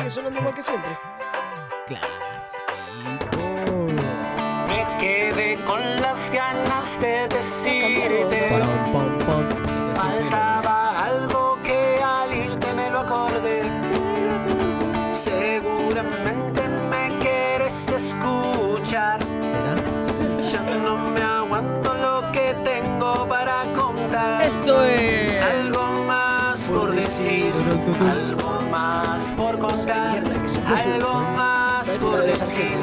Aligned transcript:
Sigue 0.00 0.10
sonando 0.10 0.40
igual 0.40 0.54
que 0.54 0.62
siempre. 0.62 0.98
Clásico. 1.86 2.64
Me 4.66 4.96
quedé 4.98 5.62
con 5.64 6.00
las 6.00 6.30
ganas 6.30 6.98
de 7.02 7.28
decirte. 7.28 8.62
Faltaba 9.94 11.04
algo 11.04 11.58
que 11.62 12.00
al 12.02 12.34
irte 12.34 12.72
me 12.72 12.88
lo 12.88 13.00
acordé. 13.00 13.62
Seguramente 15.12 16.62
me 16.88 17.18
quieres 17.18 17.90
escuchar. 17.90 19.20
¿Será? 19.50 19.74
Ya 20.40 20.62
no 20.82 20.96
me 21.10 21.20
aguanto 21.22 21.92
lo 21.92 22.32
que 22.32 22.54
tengo 22.64 23.28
para 23.28 23.64
contar. 23.74 24.44
Esto 24.44 24.82
es. 24.82 25.42
Algo 25.42 26.04
más 26.06 26.70
por 26.70 26.90
decir, 26.94 27.52
algo 28.00 28.39
más 29.20 29.36
por 29.36 29.58
contar, 29.58 30.24
algo 30.66 31.12
más 31.36 31.86
por 31.98 32.22
decir. 32.22 32.78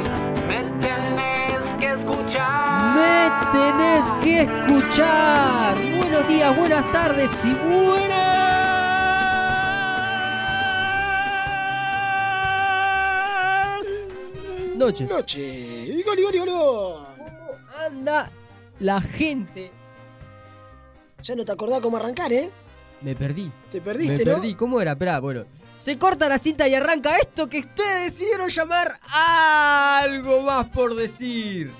Me 0.47 0.63
tenés 0.79 1.75
que 1.79 1.91
escuchar. 1.93 2.95
Me 2.95 3.31
tenés 3.57 4.13
que 4.23 4.41
escuchar. 4.43 5.75
Buenos 5.97 6.27
días, 6.27 6.55
buenas 6.55 6.91
tardes 6.91 7.31
y 7.43 7.53
buenas 7.55 8.27
noches. 14.77 15.09
Noche. 15.09 16.03
Goli, 16.05 16.21
goli, 16.23 16.37
goli. 16.37 16.51
¿Cómo 16.51 17.07
anda 17.83 18.29
la 18.79 19.01
gente? 19.01 19.71
Ya 21.23 21.35
no 21.35 21.43
te 21.43 21.51
acordás 21.51 21.81
cómo 21.81 21.97
arrancar, 21.97 22.31
¿eh? 22.31 22.51
Me 23.01 23.15
perdí. 23.15 23.51
Te 23.71 23.81
perdiste, 23.81 24.23
Me 24.23 24.25
¿no? 24.25 24.33
perdí. 24.37 24.53
¿Cómo 24.53 24.79
era? 24.79 24.91
Esperá, 24.91 25.19
bueno. 25.19 25.45
Se 25.77 25.97
corta 25.97 26.27
la 26.27 26.39
cinta 26.39 26.67
y 26.67 26.73
arranca 26.73 27.17
esto 27.17 27.47
que 27.47 27.59
ustedes 27.59 28.13
decidieron 28.13 28.49
llamar 28.49 28.99
algo 29.11 30.41
más 30.41 30.67
por 30.69 30.95
decir. 30.95 31.71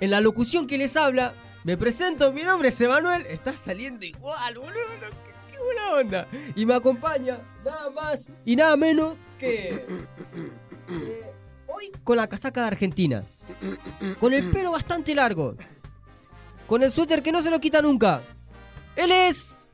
En 0.00 0.10
la 0.10 0.20
locución 0.20 0.66
que 0.66 0.76
les 0.76 0.96
habla, 0.96 1.32
me 1.62 1.76
presento, 1.76 2.32
mi 2.32 2.42
nombre 2.42 2.68
es 2.68 2.80
Emanuel. 2.80 3.24
Está 3.26 3.56
saliendo 3.56 4.04
igual, 4.04 4.58
boludo. 4.58 4.72
Qué, 5.50 5.58
buena 5.58 5.92
onda. 5.94 6.28
Y 6.56 6.66
me 6.66 6.74
acompaña 6.74 7.38
nada 7.64 7.90
más 7.90 8.30
y 8.44 8.56
nada 8.56 8.76
menos 8.76 9.16
que... 9.38 9.86
hoy 11.68 11.92
con 12.02 12.16
la 12.16 12.26
casaca 12.26 12.62
de 12.62 12.66
Argentina. 12.66 13.22
Con 14.18 14.32
el 14.32 14.50
pelo 14.50 14.72
bastante 14.72 15.14
largo. 15.14 15.54
Con 16.66 16.82
el 16.82 16.90
suéter 16.90 17.22
que 17.22 17.32
no 17.32 17.40
se 17.40 17.50
lo 17.50 17.60
quita 17.60 17.80
nunca. 17.80 18.20
Él 18.96 19.12
es... 19.12 19.65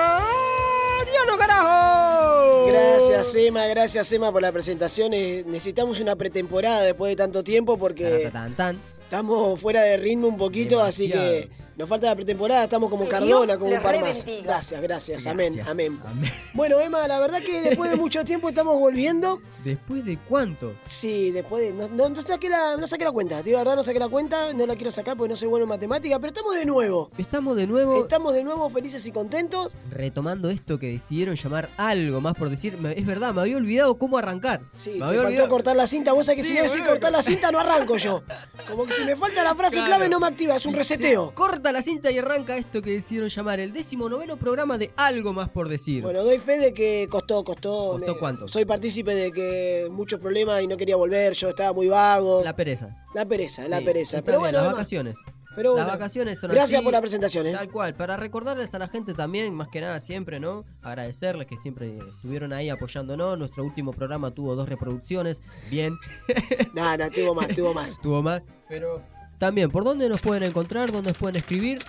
Mariano 0.00 1.36
Carajo. 1.38 2.66
Gracias, 2.66 3.34
Emma, 3.36 3.66
gracias, 3.66 4.12
Emma, 4.12 4.32
por 4.32 4.42
la 4.42 4.52
presentación. 4.52 5.12
Eh, 5.12 5.44
necesitamos 5.46 6.00
una 6.00 6.16
pretemporada 6.16 6.82
después 6.82 7.10
de 7.10 7.16
tanto 7.16 7.42
tiempo 7.44 7.76
porque 7.76 8.30
Tan, 8.32 8.54
tan, 8.54 8.76
tan. 8.76 8.80
estamos 9.04 9.60
fuera 9.60 9.82
de 9.82 9.96
ritmo 9.96 10.28
un 10.28 10.36
poquito, 10.36 10.80
así 10.82 11.10
que 11.10 11.48
nos 11.80 11.88
falta 11.88 12.06
la 12.06 12.14
pretemporada. 12.14 12.64
Estamos 12.64 12.88
como 12.90 13.04
Que 13.04 13.10
Cardona, 13.10 13.46
Dios 13.46 13.56
como 13.58 13.72
un 13.74 13.82
par 13.82 14.00
más. 14.00 14.24
Gracias, 14.44 14.80
gracias, 14.82 15.26
amén, 15.26 15.60
amén. 15.66 15.98
Amén. 16.04 16.30
Bueno, 16.54 16.78
Emma, 16.80 17.06
la 17.08 17.18
verdad 17.18 17.40
que 17.42 17.62
después 17.62 17.90
de 17.90 17.96
mucho 17.96 18.24
tiempo 18.24 18.48
estamos 18.48 18.78
volviendo. 18.78 19.40
¿Después 19.64 20.04
de 20.04 20.18
cuánto? 20.28 20.74
Sí, 20.84 21.30
después 21.30 21.62
de. 21.62 21.72
No, 21.72 21.88
no, 21.88 22.08
no 22.10 22.22
saqué 22.22 22.48
la, 22.48 22.76
no 22.76 22.86
saqué 22.86 23.04
la 23.04 23.12
cuenta, 23.12 23.42
de 23.42 23.52
verdad 23.56 23.76
no 23.76 23.82
saqué 23.82 23.98
la 23.98 24.08
cuenta, 24.08 24.52
no 24.52 24.66
la 24.66 24.76
quiero 24.76 24.90
sacar 24.90 25.16
porque 25.16 25.30
no 25.30 25.36
soy 25.36 25.48
bueno 25.48 25.64
en 25.64 25.68
matemática, 25.70 26.18
pero 26.18 26.28
estamos 26.28 26.54
de 26.54 26.66
nuevo. 26.66 27.10
Estamos 27.18 27.56
de 27.56 27.66
nuevo 27.66 28.02
Estamos 28.02 28.34
de 28.34 28.44
nuevo 28.44 28.68
felices 28.70 29.06
y 29.06 29.12
contentos. 29.12 29.72
retomando 29.90 30.50
esto 30.50 30.78
que 30.78 30.92
decidieron 30.92 31.34
llamar 31.36 31.68
algo 31.76 32.20
más 32.20 32.34
por 32.36 32.50
decir. 32.50 32.76
Es 32.96 33.06
verdad, 33.06 33.32
me 33.34 33.40
había 33.42 33.56
olvidado 33.56 33.96
cómo 33.98 34.18
arrancar. 34.18 34.60
Sí, 34.74 34.90
me 34.90 34.98
te 34.98 35.04
había 35.04 35.14
faltó 35.16 35.26
olvidado. 35.28 35.48
cortar 35.48 35.76
la 35.76 35.86
cinta. 35.86 36.12
Vos 36.12 36.26
sabés 36.26 36.38
que 36.38 36.42
Sí, 36.42 36.48
si 36.50 36.54
no 36.58 36.62
decís 36.64 36.86
cortar 36.86 37.12
la 37.12 37.22
cinta, 37.22 37.50
no 37.50 37.58
arranco 37.58 37.96
yo. 37.96 38.22
Como 38.68 38.84
que 38.86 38.92
si 38.94 39.04
me 39.04 39.16
falta 39.16 39.42
la 39.44 39.54
frase 39.54 39.76
Claro. 39.76 39.86
clave, 39.88 40.08
no 40.08 40.20
me 40.20 40.26
activa, 40.26 40.56
es 40.56 40.66
un 40.66 40.74
Y 40.74 40.78
reseteo. 40.78 41.28
se 41.28 41.34
corta 41.70 41.72
la 41.72 41.82
cinta 41.82 42.10
y 42.10 42.18
arranca 42.18 42.56
esto 42.56 42.82
que 42.82 42.90
decidieron 42.90 43.28
llamar 43.28 43.60
el 43.60 43.72
décimo 43.72 44.08
noveno 44.08 44.36
programa 44.36 44.76
de 44.76 44.90
algo 44.96 45.32
más 45.32 45.48
por 45.50 45.68
decir. 45.68 46.02
Bueno, 46.02 46.24
doy 46.24 46.38
fe 46.38 46.58
de 46.58 46.74
que 46.74 47.06
costó, 47.08 47.44
costó. 47.44 47.92
¿Costó 47.92 48.18
cuánto? 48.18 48.48
Soy 48.48 48.64
partícipe 48.64 49.14
de 49.14 49.30
que 49.30 49.88
muchos 49.90 50.18
problemas 50.18 50.62
y 50.62 50.66
no 50.66 50.76
quería 50.76 50.96
volver, 50.96 51.32
yo 51.34 51.50
estaba 51.50 51.72
muy 51.72 51.88
vago. 51.88 52.42
la 52.42 52.56
pereza. 52.56 52.96
La 53.14 53.24
pereza, 53.26 53.68
la 53.68 53.80
pereza. 53.80 54.22
Pero 54.22 54.38
bien, 54.38 54.52
bueno, 54.52 54.58
las 54.58 54.72
vacaciones. 54.72 55.16
pero 55.54 55.76
Las 55.76 55.84
bueno, 55.84 55.98
vacaciones 55.98 56.38
son 56.38 56.50
Gracias 56.50 56.78
así, 56.78 56.84
por 56.84 56.92
la 56.92 57.00
presentación, 57.00 57.46
¿eh? 57.46 57.52
Tal 57.52 57.70
cual, 57.70 57.94
para 57.94 58.16
recordarles 58.16 58.74
a 58.74 58.78
la 58.78 58.88
gente 58.88 59.14
también, 59.14 59.54
más 59.54 59.68
que 59.68 59.80
nada 59.80 60.00
siempre, 60.00 60.40
¿no? 60.40 60.64
Agradecerles 60.82 61.46
que 61.46 61.56
siempre 61.56 61.98
estuvieron 61.98 62.52
ahí 62.52 62.68
apoyándonos. 62.68 63.38
Nuestro 63.38 63.64
último 63.64 63.92
programa 63.92 64.32
tuvo 64.32 64.56
dos 64.56 64.68
reproducciones, 64.68 65.42
bien, 65.70 65.96
Nada, 66.74 66.96
no, 66.96 67.10
tuvo 67.10 67.34
más, 67.34 67.48
tuvo 67.48 67.74
más. 67.74 68.00
tuvo 68.02 68.22
más, 68.22 68.42
pero 68.68 69.02
también, 69.40 69.70
¿por 69.70 69.82
dónde 69.82 70.08
nos 70.08 70.20
pueden 70.20 70.44
encontrar? 70.44 70.92
¿Dónde 70.92 71.10
nos 71.10 71.18
pueden 71.18 71.36
escribir? 71.36 71.82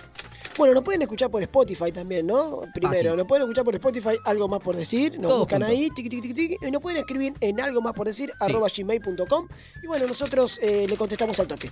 Bueno, 0.58 0.74
nos 0.74 0.82
pueden 0.82 1.02
escuchar 1.02 1.30
por 1.30 1.42
Spotify 1.42 1.92
también, 1.92 2.26
¿no? 2.26 2.62
Primero, 2.74 3.14
nos 3.16 3.26
pueden 3.26 3.42
escuchar 3.42 3.64
por 3.64 3.74
Spotify, 3.74 4.16
algo 4.24 4.48
más 4.48 4.60
por 4.60 4.74
decir. 4.76 5.18
Nos 5.18 5.30
Todo 5.30 5.38
buscan 5.40 5.62
ahí, 5.62 5.88
tiqui, 5.94 6.08
tiqui, 6.08 6.28
tiqui, 6.28 6.34
tiqui, 6.34 6.66
y 6.66 6.70
nos 6.70 6.82
pueden 6.82 6.98
escribir 6.98 7.34
en 7.40 7.60
algo 7.60 7.80
más 7.80 7.94
por 7.94 8.06
decir, 8.06 8.32
arroba 8.40 8.68
gmail.com. 8.74 9.48
Y 9.82 9.86
bueno, 9.86 10.06
nosotros 10.06 10.58
eh, 10.62 10.86
le 10.88 10.96
contestamos 10.96 11.38
al 11.40 11.46
toque. 11.46 11.70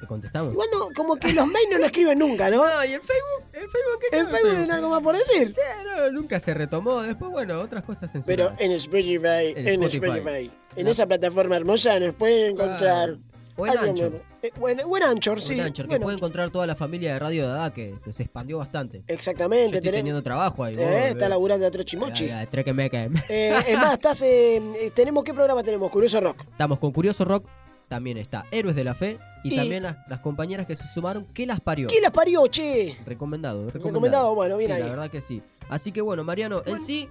¿Te 0.00 0.06
contestamos? 0.06 0.52
Igual 0.52 0.68
no, 0.72 0.88
como 0.94 1.16
que 1.16 1.32
los 1.32 1.46
mails 1.46 1.68
no 1.72 1.78
lo 1.78 1.86
escriben 1.86 2.18
nunca, 2.18 2.48
¿no? 2.50 2.64
No, 2.64 2.84
¿y 2.84 2.92
el 2.92 3.00
Facebook? 3.00 3.44
¿El 3.52 3.68
Facebook 3.68 4.00
qué 4.10 4.16
En? 4.18 4.28
Facebook 4.28 4.64
en 4.64 4.70
algo 4.70 4.88
más 4.90 5.02
por 5.02 5.16
decir. 5.16 5.50
Sí, 5.50 5.60
no, 5.84 6.10
nunca 6.12 6.38
se 6.40 6.54
retomó. 6.54 7.02
Después, 7.02 7.30
bueno, 7.32 7.60
otras 7.60 7.82
cosas 7.84 8.10
Pero 8.24 8.44
censuradas. 8.44 8.60
en 8.60 8.72
Spotify, 8.72 9.54
En 9.56 9.68
en 9.68 9.82
Spotify. 9.82 10.50
En 10.76 10.84
No. 10.84 10.90
esa 10.92 11.06
plataforma 11.06 11.56
hermosa 11.56 11.98
nos 11.98 12.14
pueden 12.14 12.52
encontrar. 12.52 13.18
O 13.60 13.66
en 13.66 13.76
Anchor. 13.76 14.22
eh, 14.42 14.52
bueno, 14.56 15.06
Anchor, 15.06 15.38
O 15.38 15.40
sí. 15.40 15.54
en 15.54 15.60
Anchor, 15.62 15.86
que 15.86 15.90
bueno, 15.90 16.04
puede 16.04 16.16
encontrar 16.16 16.50
toda 16.50 16.66
la 16.66 16.74
familia 16.76 17.12
de 17.14 17.18
Radio 17.18 17.48
Dada 17.48 17.74
que, 17.74 17.96
que 18.04 18.12
se 18.12 18.22
expandió 18.22 18.58
bastante. 18.58 18.98
Yo 19.06 19.14
Exactamente. 19.14 19.64
estoy 19.66 19.80
tenemos- 19.80 19.98
teniendo 19.98 20.22
trabajo 20.22 20.62
ahí. 20.64 20.74
Eh, 20.74 20.78
vos, 20.78 21.10
está 21.10 21.26
eh. 21.26 21.28
laburando 21.28 21.66
a 21.66 21.70
trochimochi. 21.70 22.28
Ya, 22.28 22.44
ya, 22.44 22.50
trequemeque. 22.50 23.10
Eh, 23.28 23.54
es 23.66 23.76
más, 23.76 23.94
estás, 23.94 24.22
eh, 24.22 24.56
eh, 24.56 24.90
tenemos 24.94 25.24
¿qué 25.24 25.34
programa 25.34 25.62
tenemos? 25.64 25.90
Curioso 25.90 26.20
Rock. 26.20 26.42
Estamos 26.50 26.78
con 26.78 26.92
Curioso 26.92 27.24
Rock, 27.24 27.46
también 27.88 28.16
está 28.18 28.46
Héroes 28.52 28.76
de 28.76 28.84
la 28.84 28.94
Fe 28.94 29.18
y, 29.42 29.52
Y- 29.52 29.56
también 29.56 29.82
las, 29.82 29.96
las 30.08 30.20
compañeras 30.20 30.64
que 30.66 30.76
se 30.76 30.86
sumaron, 30.86 31.26
¿qué 31.34 31.44
las 31.44 31.60
parió? 31.60 31.88
¿Quién 31.88 32.02
las 32.02 32.12
parió, 32.12 32.46
che? 32.46 32.96
Recomendado, 33.06 33.66
recomendado. 33.66 33.88
Recomendado, 33.88 34.34
bueno, 34.36 34.56
bien 34.56 34.70
Sí, 34.70 34.76
ahí. 34.76 34.82
La 34.84 34.88
verdad 34.90 35.10
que 35.10 35.20
sí. 35.20 35.42
Así 35.68 35.90
que 35.90 36.00
bueno, 36.00 36.22
Mariano, 36.22 36.62
en 36.64 36.80
sí, 36.80 37.08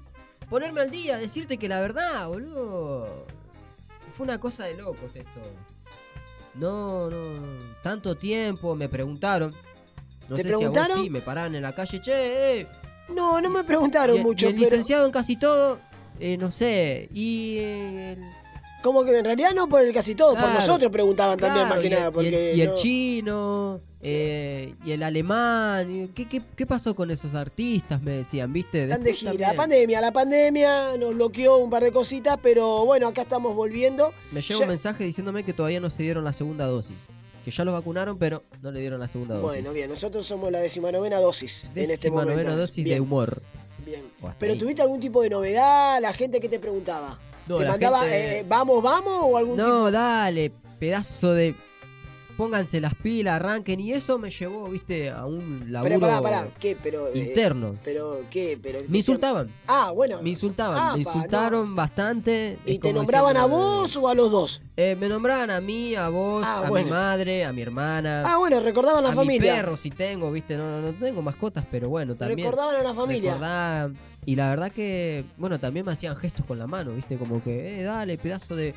ponerme 0.49 0.79
al 0.81 0.91
día, 0.91 1.17
decirte 1.17 1.57
que 1.57 1.67
la 1.67 1.81
verdad, 1.81 2.27
boludo, 2.27 3.25
fue 4.15 4.23
una 4.23 4.39
cosa 4.39 4.65
de 4.65 4.75
locos 4.77 5.15
esto. 5.15 5.39
No, 6.57 7.09
no, 7.09 7.17
tanto 7.83 8.15
tiempo, 8.15 8.75
me 8.75 8.89
preguntaron. 8.89 9.53
No 10.29 10.35
¿Te 10.35 10.43
sé 10.43 10.49
si 10.49 10.53
a 10.53 10.57
preguntaron? 10.57 10.97
vos 10.97 11.05
sí, 11.05 11.09
me 11.09 11.21
paraban 11.21 11.55
en 11.55 11.61
la 11.61 11.73
calle, 11.73 12.01
che, 12.01 12.59
eh, 12.61 12.67
No, 13.15 13.39
no 13.41 13.49
me 13.49 13.63
preguntaron 13.63 14.17
y, 14.17 14.21
mucho, 14.21 14.45
y 14.45 14.49
el 14.49 14.55
pero 14.55 14.65
licenciado 14.65 15.05
en 15.05 15.11
casi 15.11 15.37
todo, 15.37 15.79
eh, 16.19 16.37
no 16.37 16.51
sé, 16.51 17.07
y 17.13 17.57
el, 17.59 18.23
como 18.83 19.03
que 19.03 19.17
en 19.17 19.25
realidad 19.25 19.53
no 19.55 19.67
por 19.67 19.83
el 19.83 19.93
casi 19.93 20.15
todo, 20.15 20.33
por 20.35 20.49
nosotros 20.49 20.91
preguntaban 20.91 21.37
también 21.37 21.67
más 21.67 21.79
que 21.79 21.87
y 21.87 21.93
el- 21.93 21.99
nada. 21.99 22.23
y 22.23 22.27
el, 22.27 22.57
y 22.57 22.61
el 22.61 22.69
no- 22.69 22.75
chino, 22.75 23.79
eh, 24.01 24.73
y 24.85 24.91
el 24.91 25.03
alemán. 25.03 26.09
¿Qué, 26.15 26.27
qué, 26.27 26.41
qué 26.55 26.65
pasó 26.65 26.95
con 26.95 27.09
esos 27.11 27.33
artistas? 27.33 28.01
Me 28.01 28.11
decían, 28.11 28.53
¿viste? 28.53 28.83
Están 28.83 29.03
de 29.03 29.13
gira. 29.13 29.31
también 29.31 29.49
La 29.49 29.55
pandemia, 29.55 30.01
la 30.01 30.11
pandemia 30.13 30.97
nos 30.97 31.15
bloqueó 31.15 31.57
un 31.57 31.69
par 31.69 31.83
de 31.83 31.91
cositas, 31.91 32.37
pero 32.41 32.85
bueno, 32.85 33.07
acá 33.07 33.23
estamos 33.23 33.55
volviendo. 33.55 34.13
Me 34.31 34.41
llega 34.41 34.59
ya- 34.59 34.65
un 34.65 34.69
mensaje 34.69 35.03
diciéndome 35.03 35.43
que 35.43 35.53
todavía 35.53 35.79
no 35.79 35.89
se 35.89 36.03
dieron 36.03 36.23
la 36.23 36.33
segunda 36.33 36.65
dosis. 36.65 36.97
Que 37.43 37.51
ya 37.51 37.63
los 37.63 37.73
vacunaron, 37.73 38.17
pero 38.17 38.43
no 38.61 38.71
le 38.71 38.81
dieron 38.81 38.99
la 38.99 39.07
segunda 39.07 39.35
dosis. 39.35 39.47
Bueno, 39.61 39.71
bien, 39.71 39.89
nosotros 39.89 40.27
somos 40.27 40.51
la 40.51 40.59
decimanovena 40.59 41.17
dosis 41.19 41.71
en 41.75 41.89
este 41.91 42.11
momento. 42.11 42.55
dosis 42.57 42.83
bien, 42.83 42.95
de 42.97 43.01
humor. 43.01 43.41
bien. 43.85 44.03
Pero 44.37 44.51
ahí. 44.53 44.59
¿tuviste 44.59 44.81
algún 44.81 44.99
tipo 44.99 45.21
de 45.21 45.29
novedad? 45.29 46.01
¿La 46.01 46.11
gente 46.13 46.39
que 46.41 46.49
te 46.49 46.59
preguntaba? 46.59 47.17
No, 47.47 47.57
¿Te 47.57 47.65
mandaba, 47.65 47.99
gente- 48.01 48.39
eh, 48.39 48.45
vamos, 48.47 48.83
vamos 48.83 49.19
o 49.23 49.37
algún 49.37 49.55
tipo? 49.55 49.67
No, 49.67 49.91
dale, 49.91 50.51
pedazo 50.79 51.33
de. 51.33 51.55
Pónganse 52.37 52.79
las 52.79 52.93
pilas, 52.95 53.35
arranquen. 53.35 53.79
Y 53.79 53.91
eso 53.93 54.19
me 54.19 54.29
llevó, 54.29 54.69
viste, 54.69 55.09
a 55.09 55.25
un 55.25 55.65
laburo 55.71 55.89
Pero 55.89 55.99
pará, 55.99 56.21
pará, 56.21 56.47
¿qué? 56.59 56.77
Pero, 56.81 57.07
eh, 57.07 57.17
interno. 57.17 57.73
pero, 57.83 58.21
¿qué? 58.29 58.57
Pero, 58.61 58.79
Me 58.87 58.97
insultaban. 58.97 59.49
Ah, 59.67 59.91
bueno. 59.93 60.21
Me 60.21 60.29
insultaban, 60.29 60.77
Ah, 60.79 60.93
me 60.93 60.99
insultaron 60.99 61.75
bastante. 61.75 62.59
¿Y 62.65 62.77
te 62.79 62.93
nombraban 62.93 63.35
a 63.37 63.45
vos 63.45 63.95
o 63.97 64.07
a 64.07 64.13
los 64.15 64.29
dos? 64.31 64.61
eh, 64.77 64.95
me 64.99 65.09
nombraban 65.09 65.49
a 65.49 65.59
mí, 65.59 65.95
a 65.95 66.09
vos, 66.09 66.43
Ah, 66.45 66.61
a 66.65 66.69
bueno. 66.69 66.85
mi 66.85 66.91
madre, 66.91 67.43
a 67.43 67.51
mi 67.51 67.63
hermana. 67.63 68.23
Ah, 68.25 68.37
bueno, 68.37 68.59
recordaban 68.59 69.03
la 69.03 69.09
a 69.09 69.13
familia. 69.13 69.53
mi 69.53 69.57
perro 69.59 69.75
si 69.75 69.89
tengo, 69.89 70.31
viste, 70.31 70.55
no, 70.55 70.79
no, 70.79 70.91
no 70.91 70.93
tengo 70.93 71.23
mascotas, 71.23 71.65
pero 71.71 71.89
bueno, 71.89 72.13
también. 72.15 72.37
Recordaban 72.39 72.75
a 72.75 72.83
la 72.83 72.93
familia. 72.93 73.31
recordaban. 73.33 73.97
Y 74.27 74.35
la 74.35 74.49
verdad 74.49 74.71
que, 74.71 75.23
bueno, 75.37 75.57
también 75.57 75.85
me 75.85 75.93
hacían 75.93 76.15
gestos 76.17 76.45
con 76.45 76.59
la 76.59 76.67
mano, 76.67 76.91
viste, 76.91 77.15
como 77.17 77.41
que, 77.41 77.79
eh, 77.79 77.83
dale, 77.83 78.17
pedazo 78.17 78.55
de, 78.57 78.75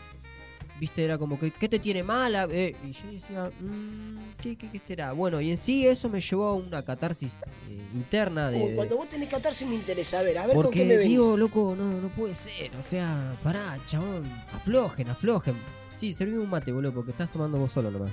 viste, 0.81 1.05
era 1.05 1.19
como 1.19 1.39
que, 1.39 1.51
¿qué 1.51 1.69
te 1.69 1.79
tiene 1.79 2.03
mala? 2.03 2.49
Eh, 2.51 2.75
y 2.83 2.91
yo 2.93 3.11
decía, 3.13 3.51
"Mm, 3.61 4.33
¿qué, 4.43 4.57
qué, 4.57 4.71
qué 4.71 4.79
será? 4.79 5.13
Bueno, 5.13 5.41
y 5.41 5.51
en 5.51 5.59
sí 5.59 5.87
eso 5.87 6.09
me 6.09 6.21
llevó 6.21 6.47
a 6.47 6.55
una 6.55 6.83
catarsis 6.83 7.43
eh, 7.69 7.79
interna 7.95 8.51
de... 8.51 8.59
Uy, 8.59 8.75
cuando 8.75 8.97
vos 8.97 9.09
tenés 9.09 9.29
catarsis 9.29 9.69
me 9.69 9.75
interesa. 9.75 10.21
A 10.21 10.23
ver, 10.23 10.39
a 10.39 10.47
ver 10.47 10.57
con 10.57 10.65
porque 10.65 10.79
qué 10.81 10.85
me 10.87 10.97
venís. 10.97 11.11
digo, 11.11 11.37
loco, 11.37 11.75
no, 11.77 11.85
no 12.01 12.09
puede 12.09 12.35
ser, 12.35 12.75
o 12.77 12.83
sea, 12.83 13.39
pará, 13.45 13.79
chabón, 13.87 14.25
aflojen, 14.55 15.09
aflojen. 15.11 15.55
Sí, 15.95 16.15
serví 16.15 16.37
un 16.39 16.49
mate, 16.49 16.73
boludo, 16.73 16.93
porque 16.95 17.11
estás 17.11 17.31
tomando 17.31 17.59
vos 17.59 17.71
solo 17.71 17.91
nomás. 17.91 18.11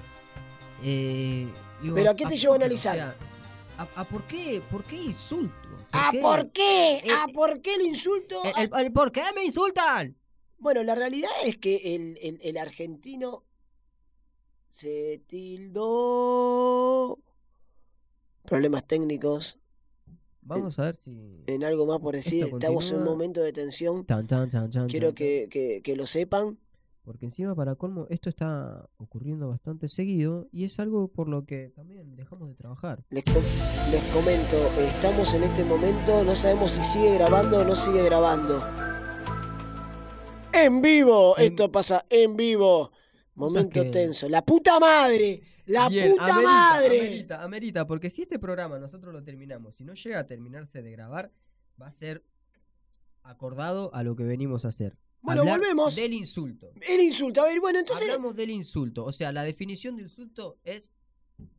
Eh, 0.83 1.47
digo, 1.81 1.95
¿Pero 1.95 2.09
a 2.11 2.15
qué 2.15 2.25
te 2.25 2.37
llevó 2.37 2.53
a 2.53 2.57
analizar? 2.57 2.95
o 2.95 2.97
sea, 2.99 3.15
¿a, 3.77 4.01
a 4.01 4.03
por 4.03 4.23
qué, 4.23 4.61
por 4.69 4.83
qué 4.83 4.97
insulto? 4.97 5.53
¿Ah, 5.93 6.09
qué? 6.11 6.19
por 6.19 6.51
qué? 6.51 6.95
Eh, 6.97 7.03
¿Ah, 7.11 7.27
por 7.33 7.61
qué 7.61 7.75
el 7.75 7.81
insulto? 7.83 8.35
El- 8.43 8.69
el- 8.73 8.85
el 8.85 8.91
¿Por 8.91 9.11
qué 9.11 9.21
me 9.33 9.43
insultan? 9.45 10.15
Bueno, 10.59 10.83
la 10.83 10.95
realidad 10.95 11.29
es 11.45 11.57
que 11.57 11.95
el, 11.95 12.17
el- 12.21 12.39
el 12.41 12.57
argentino 12.57 13.43
se 14.67 15.21
tildó 15.27 17.19
problemas 18.43 18.85
técnicos, 18.85 19.59
Vamos 20.41 20.79
a 20.79 20.83
ver 20.83 20.95
si... 20.95 21.43
en 21.47 21.63
algo 21.65 21.85
más 21.85 21.99
por 21.99 22.15
decir. 22.15 22.45
Estamos 22.45 22.89
en 22.91 22.99
un 22.99 23.03
momento 23.03 23.41
de 23.41 23.51
tensión. 23.51 24.05
Tan, 24.05 24.25
tan, 24.27 24.49
tan, 24.49 24.69
tan, 24.69 24.87
Quiero 24.87 25.13
que, 25.13 25.47
que- 25.49 25.81
que 25.83 25.95
lo 25.97 26.05
sepan. 26.07 26.57
Porque 27.03 27.25
encima, 27.25 27.53
para 27.55 27.75
colmo, 27.75 28.07
esto 28.09 28.29
está 28.29 28.87
ocurriendo 28.97 29.49
bastante 29.49 29.87
seguido 29.89 30.47
y 30.53 30.63
es 30.65 30.79
algo 30.79 31.07
por 31.09 31.27
lo 31.29 31.45
que 31.45 31.71
también 31.75 32.15
dejamos 32.15 32.47
de 32.49 32.55
trabajar. 32.55 33.03
Les, 33.09 33.23
com- 33.25 33.43
les 33.91 34.03
comento, 34.13 34.57
estamos 34.81 35.33
en 35.33 35.43
este 35.43 35.63
momento, 35.65 36.23
no 36.23 36.35
sabemos 36.35 36.71
si 36.71 36.83
sigue 36.83 37.13
grabando 37.15 37.59
o 37.59 37.63
no 37.65 37.75
sigue 37.75 38.03
grabando. 38.03 38.59
En 40.59 40.81
vivo, 40.81 41.37
En- 41.37 41.45
esto 41.45 41.71
pasa 41.71 42.05
en 42.09 42.35
vivo. 42.35 42.91
Momento 43.35 43.81
que- 43.83 43.89
tenso. 43.89 44.27
La 44.27 44.43
puta 44.43 44.79
madre, 44.79 45.41
la 45.67 45.87
Bien, 45.89 46.11
puta 46.11 46.23
amerita, 46.25 46.43
madre. 46.49 46.99
Amerita, 46.99 47.43
amerita, 47.43 47.87
porque 47.87 48.09
si 48.09 48.23
este 48.23 48.39
programa 48.39 48.79
nosotros 48.79 49.13
lo 49.13 49.23
terminamos, 49.23 49.75
si 49.75 49.83
no 49.83 49.93
llega 49.93 50.19
a 50.19 50.25
terminarse 50.25 50.81
de 50.81 50.91
grabar, 50.91 51.31
va 51.79 51.87
a 51.87 51.91
ser 51.91 52.23
acordado 53.23 53.93
a 53.93 54.03
lo 54.03 54.15
que 54.15 54.23
venimos 54.23 54.65
a 54.65 54.69
hacer. 54.69 54.97
Bueno, 55.21 55.41
Hablar 55.41 55.59
volvemos. 55.59 55.95
Del 55.95 56.13
insulto. 56.13 56.71
El 56.87 57.01
insulto, 57.01 57.41
a 57.41 57.45
ver, 57.45 57.59
bueno, 57.59 57.79
entonces, 57.79 58.07
Hablamos 58.09 58.35
del 58.35 58.49
insulto. 58.51 59.03
O 59.05 59.11
sea, 59.11 59.31
la 59.31 59.43
definición 59.43 59.95
de 59.95 60.03
insulto 60.03 60.57
es, 60.63 60.93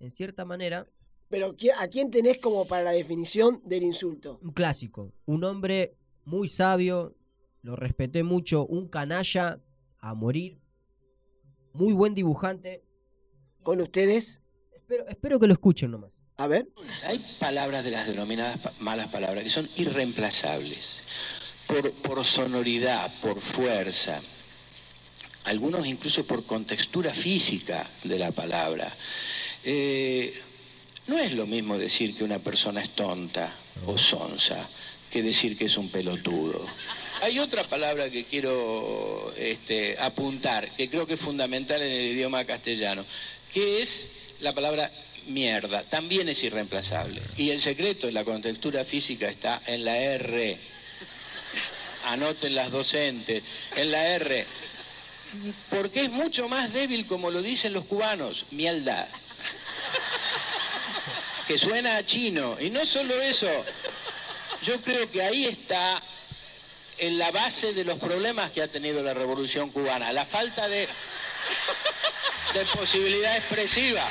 en 0.00 0.10
cierta 0.10 0.44
manera, 0.44 0.86
pero 1.28 1.54
¿qui- 1.54 1.72
¿a 1.76 1.86
quién 1.88 2.10
tenés 2.10 2.38
como 2.38 2.66
para 2.66 2.82
la 2.84 2.92
definición 2.92 3.60
del 3.64 3.82
insulto? 3.82 4.40
un 4.42 4.52
clásico. 4.52 5.12
Un 5.26 5.44
hombre 5.44 5.94
muy 6.24 6.48
sabio, 6.48 7.14
lo 7.62 7.76
respeté 7.76 8.22
mucho, 8.22 8.66
un 8.66 8.88
canalla 8.88 9.60
a 10.00 10.14
morir, 10.14 10.60
muy 11.72 11.92
buen 11.92 12.14
dibujante. 12.14 12.84
Con 13.62 13.80
ustedes, 13.80 14.40
Espero, 14.72 15.06
espero 15.08 15.38
que 15.40 15.46
lo 15.46 15.52
escuchen 15.52 15.90
nomás. 15.90 16.20
a 16.36 16.46
ver. 16.46 16.68
Hay 17.06 17.18
palabras 17.40 17.84
de 17.84 17.90
las 17.90 18.06
denominadas 18.06 18.58
pa- 18.58 18.72
malas 18.80 19.08
palabras 19.08 19.44
que 19.44 19.50
son 19.50 19.68
irreemplazables 19.76 21.02
por, 21.66 21.90
por 21.92 22.24
sonoridad, 22.24 23.12
por 23.20 23.38
fuerza, 23.40 24.18
algunos 25.44 25.86
incluso 25.86 26.24
por 26.24 26.44
contextura 26.44 27.12
física 27.12 27.86
de 28.04 28.18
la 28.18 28.32
palabra. 28.32 28.90
Eh, 29.64 30.32
no 31.08 31.18
es 31.18 31.34
lo 31.34 31.46
mismo 31.46 31.76
decir 31.76 32.16
que 32.16 32.24
una 32.24 32.38
persona 32.38 32.80
es 32.80 32.90
tonta 32.90 33.52
o 33.86 33.98
sonsa 33.98 34.66
que 35.10 35.22
decir 35.22 35.56
que 35.58 35.64
es 35.66 35.76
un 35.76 35.90
pelotudo. 35.90 36.64
Hay 37.20 37.40
otra 37.40 37.64
palabra 37.64 38.10
que 38.10 38.24
quiero 38.24 39.32
este, 39.36 39.98
apuntar, 39.98 40.70
que 40.70 40.88
creo 40.88 41.06
que 41.06 41.14
es 41.14 41.20
fundamental 41.20 41.82
en 41.82 41.90
el 41.90 42.12
idioma 42.12 42.44
castellano, 42.44 43.04
que 43.52 43.82
es 43.82 44.36
la 44.40 44.54
palabra 44.54 44.90
mierda. 45.28 45.82
También 45.82 46.28
es 46.28 46.42
irreemplazable. 46.44 47.20
Y 47.36 47.50
el 47.50 47.60
secreto 47.60 48.06
de 48.06 48.12
la 48.12 48.24
contextura 48.24 48.84
física 48.84 49.28
está 49.28 49.60
en 49.66 49.84
la 49.84 49.96
R. 49.96 50.56
Anoten 52.06 52.54
las 52.54 52.70
docentes, 52.70 53.42
en 53.76 53.90
la 53.90 54.06
R. 54.06 54.46
Porque 55.70 56.02
es 56.04 56.10
mucho 56.10 56.48
más 56.48 56.72
débil, 56.72 57.04
como 57.06 57.30
lo 57.30 57.42
dicen 57.42 57.72
los 57.72 57.84
cubanos, 57.84 58.46
mierda. 58.52 59.08
Que 61.48 61.58
suena 61.58 61.96
a 61.96 62.06
chino. 62.06 62.56
Y 62.60 62.70
no 62.70 62.86
solo 62.86 63.20
eso, 63.20 63.48
yo 64.62 64.80
creo 64.82 65.10
que 65.10 65.22
ahí 65.22 65.46
está 65.46 66.00
en 67.00 67.18
la 67.18 67.30
base 67.30 67.72
de 67.74 67.84
los 67.84 67.98
problemas 67.98 68.50
que 68.50 68.62
ha 68.62 68.68
tenido 68.68 69.02
la 69.02 69.14
revolución 69.14 69.70
cubana, 69.70 70.12
la 70.12 70.24
falta 70.24 70.66
de, 70.68 70.80
de 72.54 72.64
posibilidad 72.76 73.36
expresiva. 73.36 74.02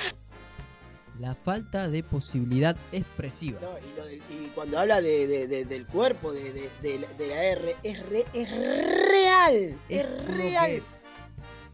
La 1.20 1.34
falta 1.34 1.90
de 1.90 2.04
posibilidad 2.04 2.78
expresiva. 2.92 3.60
No, 3.62 3.78
y, 3.80 3.98
lo 3.98 4.06
del- 4.06 4.22
y 4.30 4.52
cuando 4.54 4.78
habla 4.78 5.02
de, 5.02 5.26
de- 5.26 5.48
de- 5.48 5.66
del 5.66 5.88
cuerpo, 5.88 6.32
de, 6.32 6.54
de- 6.54 6.70
de 6.82 7.00
la- 7.00 7.08
de 7.14 7.28
la 7.28 7.44
R, 7.44 7.76
es, 7.84 8.00
re- 8.08 8.26
es 8.34 8.52
real. 8.52 9.80
Es, 9.90 10.26
real. 10.28 10.84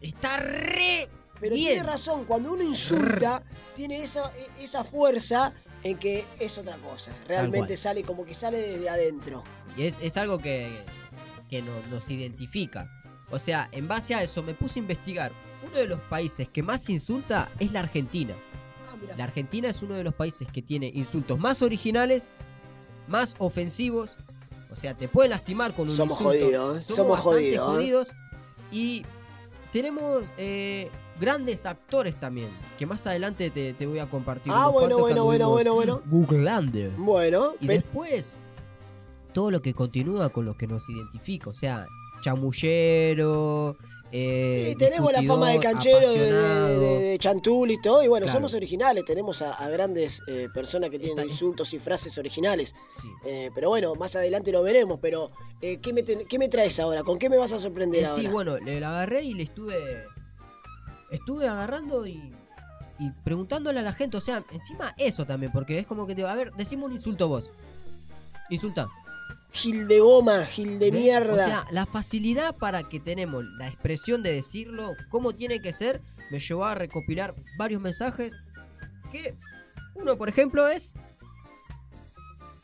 Está 0.00 0.38
re. 0.38 1.08
Pero 1.40 1.56
bien. 1.56 1.74
tiene 1.74 1.82
razón, 1.82 2.24
cuando 2.24 2.52
uno 2.52 2.62
insulta, 2.62 3.42
tiene 3.74 4.02
esa, 4.02 4.32
esa 4.58 4.82
fuerza 4.82 5.52
en 5.82 5.98
que 5.98 6.24
es 6.40 6.56
otra 6.56 6.76
cosa. 6.78 7.12
Realmente 7.28 7.76
sale 7.76 8.02
como 8.02 8.24
que 8.24 8.32
sale 8.32 8.56
desde 8.56 8.88
adentro. 8.88 9.44
Y 9.76 9.84
es, 9.86 9.98
es 10.00 10.16
algo 10.16 10.38
que, 10.38 10.68
que 11.54 11.62
no- 11.62 11.86
nos 11.88 12.10
identifica. 12.10 12.90
O 13.30 13.38
sea, 13.38 13.68
en 13.70 13.86
base 13.86 14.12
a 14.14 14.22
eso 14.24 14.42
me 14.42 14.54
puse 14.54 14.80
a 14.80 14.82
investigar. 14.82 15.30
Uno 15.64 15.76
de 15.78 15.86
los 15.86 16.00
países 16.00 16.48
que 16.48 16.62
más 16.64 16.88
insulta 16.90 17.48
es 17.60 17.70
la 17.70 17.78
Argentina. 17.80 18.34
Ah. 18.90 19.14
La 19.16 19.24
Argentina 19.24 19.68
es 19.68 19.80
uno 19.82 19.94
de 19.94 20.02
los 20.02 20.14
países 20.14 20.48
que 20.52 20.62
tiene 20.62 20.90
insultos 20.92 21.38
más 21.38 21.62
originales, 21.62 22.32
más 23.06 23.36
ofensivos. 23.38 24.16
O 24.72 24.74
sea, 24.76 24.94
te 24.94 25.06
puede 25.06 25.28
lastimar 25.28 25.72
con 25.74 25.88
un 25.88 25.94
Somos 25.94 26.18
insulto. 26.20 26.44
jodidos, 26.44 26.78
¿eh? 26.78 26.82
Somos, 26.82 26.96
Somos 26.96 27.10
bastante 27.12 27.38
jodidos, 27.38 27.68
¿eh? 27.68 27.72
jodidos. 27.76 28.12
Y 28.72 29.06
tenemos 29.72 30.24
eh, 30.36 30.90
grandes 31.20 31.66
actores 31.66 32.16
también. 32.18 32.48
Que 32.78 32.84
más 32.86 33.06
adelante 33.06 33.50
te, 33.50 33.74
te 33.74 33.86
voy 33.86 34.00
a 34.00 34.06
compartir. 34.06 34.52
Ah, 34.54 34.66
bueno, 34.68 34.98
bueno, 34.98 35.24
bueno, 35.24 35.50
bueno, 35.50 35.74
bueno. 35.74 36.02
Bueno, 36.96 37.54
Y 37.60 37.68
después, 37.68 38.34
todo 39.34 39.50
lo 39.50 39.60
que 39.60 39.74
continúa 39.74 40.30
con 40.30 40.46
lo 40.46 40.56
que 40.56 40.66
nos 40.66 40.88
identifica, 40.88 41.50
o 41.50 41.52
sea, 41.52 41.86
chamullero. 42.22 43.76
eh, 44.12 44.68
sí, 44.70 44.76
tenemos 44.76 45.12
la 45.12 45.22
fama 45.24 45.50
de 45.50 45.58
canchero 45.58 46.08
de, 46.10 46.30
de, 46.32 47.18
Chantul 47.18 47.70
y 47.72 47.80
todo. 47.80 48.02
Y 48.04 48.08
bueno, 48.08 48.26
Claro. 48.26 48.38
somos 48.38 48.54
originales. 48.54 49.04
Tenemos 49.04 49.42
a, 49.42 49.54
a 49.54 49.68
grandes 49.68 50.22
eh, 50.28 50.48
personas 50.54 50.88
que 50.90 50.98
tienen 50.98 51.18
Está- 51.18 51.30
insultos 51.30 51.74
y 51.74 51.78
frases 51.80 52.16
originales. 52.16 52.74
Sí. 53.02 53.08
Eh, 53.26 53.50
pero 53.54 53.68
bueno, 53.70 53.94
más 53.96 54.14
adelante 54.16 54.52
lo 54.52 54.62
veremos. 54.62 54.98
Pero, 55.02 55.30
¿qué, 55.60 55.92
me 55.92 56.02
ten- 56.04 56.26
¿qué 56.28 56.38
me 56.38 56.48
traes 56.48 56.78
ahora? 56.80 57.02
¿Con 57.02 57.18
qué 57.18 57.28
me 57.28 57.36
vas 57.36 57.52
a 57.52 57.58
sorprender 57.58 58.06
ahora? 58.06 58.22
sí, 58.22 58.28
bueno, 58.28 58.56
le 58.58 58.78
la 58.80 58.90
agarré 58.90 59.22
y 59.24 59.34
le 59.34 59.42
estuve. 59.42 60.04
Estuve 61.10 61.48
agarrando 61.48 62.06
y. 62.06 62.32
Y 63.00 63.10
preguntándole 63.24 63.80
a 63.80 63.82
la 63.82 63.92
gente, 63.92 64.16
o 64.16 64.20
sea, 64.20 64.44
encima 64.52 64.94
eso 64.96 65.26
también, 65.26 65.50
porque 65.50 65.80
es 65.80 65.86
como 65.86 66.06
que 66.06 66.14
te 66.14 66.24
a 66.24 66.34
ver, 66.36 66.52
decime 66.52 66.84
un 66.84 66.92
insulto 66.92 67.26
vos. 67.26 67.50
Insulta. 68.50 68.88
Gil 69.54 69.86
de 69.86 70.00
goma, 70.00 70.44
gil 70.46 70.80
de 70.80 70.90
¿Ves? 70.90 71.00
mierda. 71.00 71.32
O 71.32 71.36
sea, 71.36 71.66
la 71.70 71.86
facilidad 71.86 72.56
para 72.56 72.88
que 72.88 72.98
tenemos 72.98 73.44
la 73.56 73.68
expresión 73.68 74.20
de 74.24 74.32
decirlo, 74.32 74.94
cómo 75.10 75.32
tiene 75.32 75.62
que 75.62 75.72
ser, 75.72 76.02
me 76.32 76.40
llevó 76.40 76.64
a 76.64 76.74
recopilar 76.74 77.36
varios 77.56 77.80
mensajes. 77.80 78.34
Que 79.12 79.36
uno, 79.94 80.16
por 80.18 80.28
ejemplo, 80.28 80.66
es. 80.66 80.98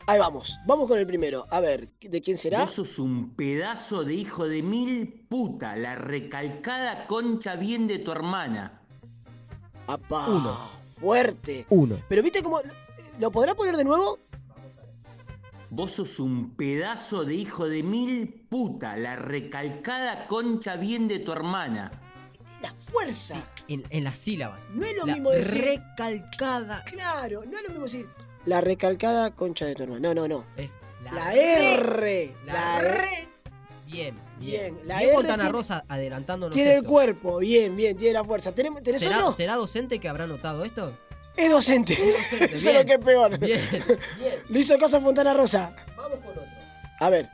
Ahí 0.05 0.19
vamos, 0.19 0.59
vamos 0.67 0.89
con 0.89 0.99
el 0.99 1.07
primero. 1.07 1.45
A 1.49 1.61
ver, 1.61 1.87
¿de 2.01 2.21
quién 2.21 2.35
será? 2.35 2.59
Vos 2.59 2.71
sos 2.71 2.99
un 2.99 3.35
pedazo 3.35 4.03
de 4.03 4.13
hijo 4.13 4.49
de 4.49 4.61
mil 4.61 5.25
puta, 5.29 5.77
la 5.77 5.95
recalcada 5.95 7.07
concha 7.07 7.55
bien 7.55 7.87
de 7.87 7.99
tu 7.99 8.11
hermana. 8.11 8.81
Apá, 9.87 10.27
Uno. 10.27 10.71
Fuerte. 10.99 11.65
Uno. 11.69 11.97
Pero 12.09 12.21
viste 12.21 12.43
cómo. 12.43 12.59
¿Lo 13.17 13.31
podrá 13.31 13.55
poner 13.55 13.77
de 13.77 13.85
nuevo? 13.85 14.19
Vos 15.73 15.93
sos 15.93 16.19
un 16.19 16.51
pedazo 16.55 17.23
de 17.23 17.33
hijo 17.33 17.67
de 17.69 17.81
mil 17.81 18.27
puta, 18.49 18.97
la 18.97 19.15
recalcada 19.15 20.27
concha 20.27 20.75
bien 20.75 21.07
de 21.07 21.19
tu 21.19 21.31
hermana. 21.31 21.91
La 22.61 22.73
fuerza. 22.73 23.35
Sí, 23.35 23.73
en, 23.73 23.83
en 23.89 24.03
las 24.03 24.19
sílabas. 24.19 24.69
No 24.71 24.85
es 24.85 24.93
lo 24.97 25.05
La 25.05 25.13
mismo 25.13 25.31
decir- 25.31 25.61
Recalcada. 25.63 26.83
Claro, 26.83 27.43
no 27.49 27.55
es 27.57 27.63
lo 27.63 27.69
mismo 27.69 27.83
decir. 27.85 28.05
La 28.45 28.59
recalcada 28.59 29.31
concha 29.33 29.65
de 29.65 29.75
tu 29.75 29.83
hermano. 29.83 30.01
No, 30.01 30.13
no, 30.13 30.27
no. 30.27 30.45
Es 30.57 30.77
la, 31.05 31.33
R. 31.33 32.35
La, 32.45 32.53
La 32.53 32.79
R. 32.81 33.27
Bien, 33.87 34.15
bien. 34.39 34.75
Bien, 34.75 34.87
la 34.87 34.97
Bien 34.99 35.11
R 35.19 35.23
tiene- 35.23 35.49
Rosa 35.49 35.85
adelantándonos. 35.87 36.53
Tiene 36.53 36.75
el 36.75 36.83
cuerpo, 36.83 37.37
bien, 37.37 37.75
bien, 37.77 37.95
tiene 37.95 38.13
la 38.15 38.23
fuerza. 38.25 38.51
¿Tenemos, 38.53 38.83
¿Tenés 38.83 39.01
¿Será? 39.01 39.31
¿Será 39.31 39.55
docente 39.55 39.99
que 39.99 40.09
habrá 40.09 40.27
notado 40.27 40.65
esto? 40.65 40.91
Es 41.35 41.49
docente. 41.49 41.95
docente, 41.95 42.53
Eso 42.53 42.69
es 42.69 42.75
lo 42.75 42.85
que 42.85 42.93
es 42.93 42.99
peor. 42.99 43.37
Bien, 43.39 43.61
bien. 43.71 44.39
Le 44.49 44.59
hizo 44.59 44.77
caso 44.77 44.97
a 44.97 45.01
Fontana 45.01 45.33
Rosa. 45.33 45.75
Vamos 45.95 46.19
con 46.19 46.29
otro. 46.29 46.43
A 46.99 47.09
ver. 47.09 47.29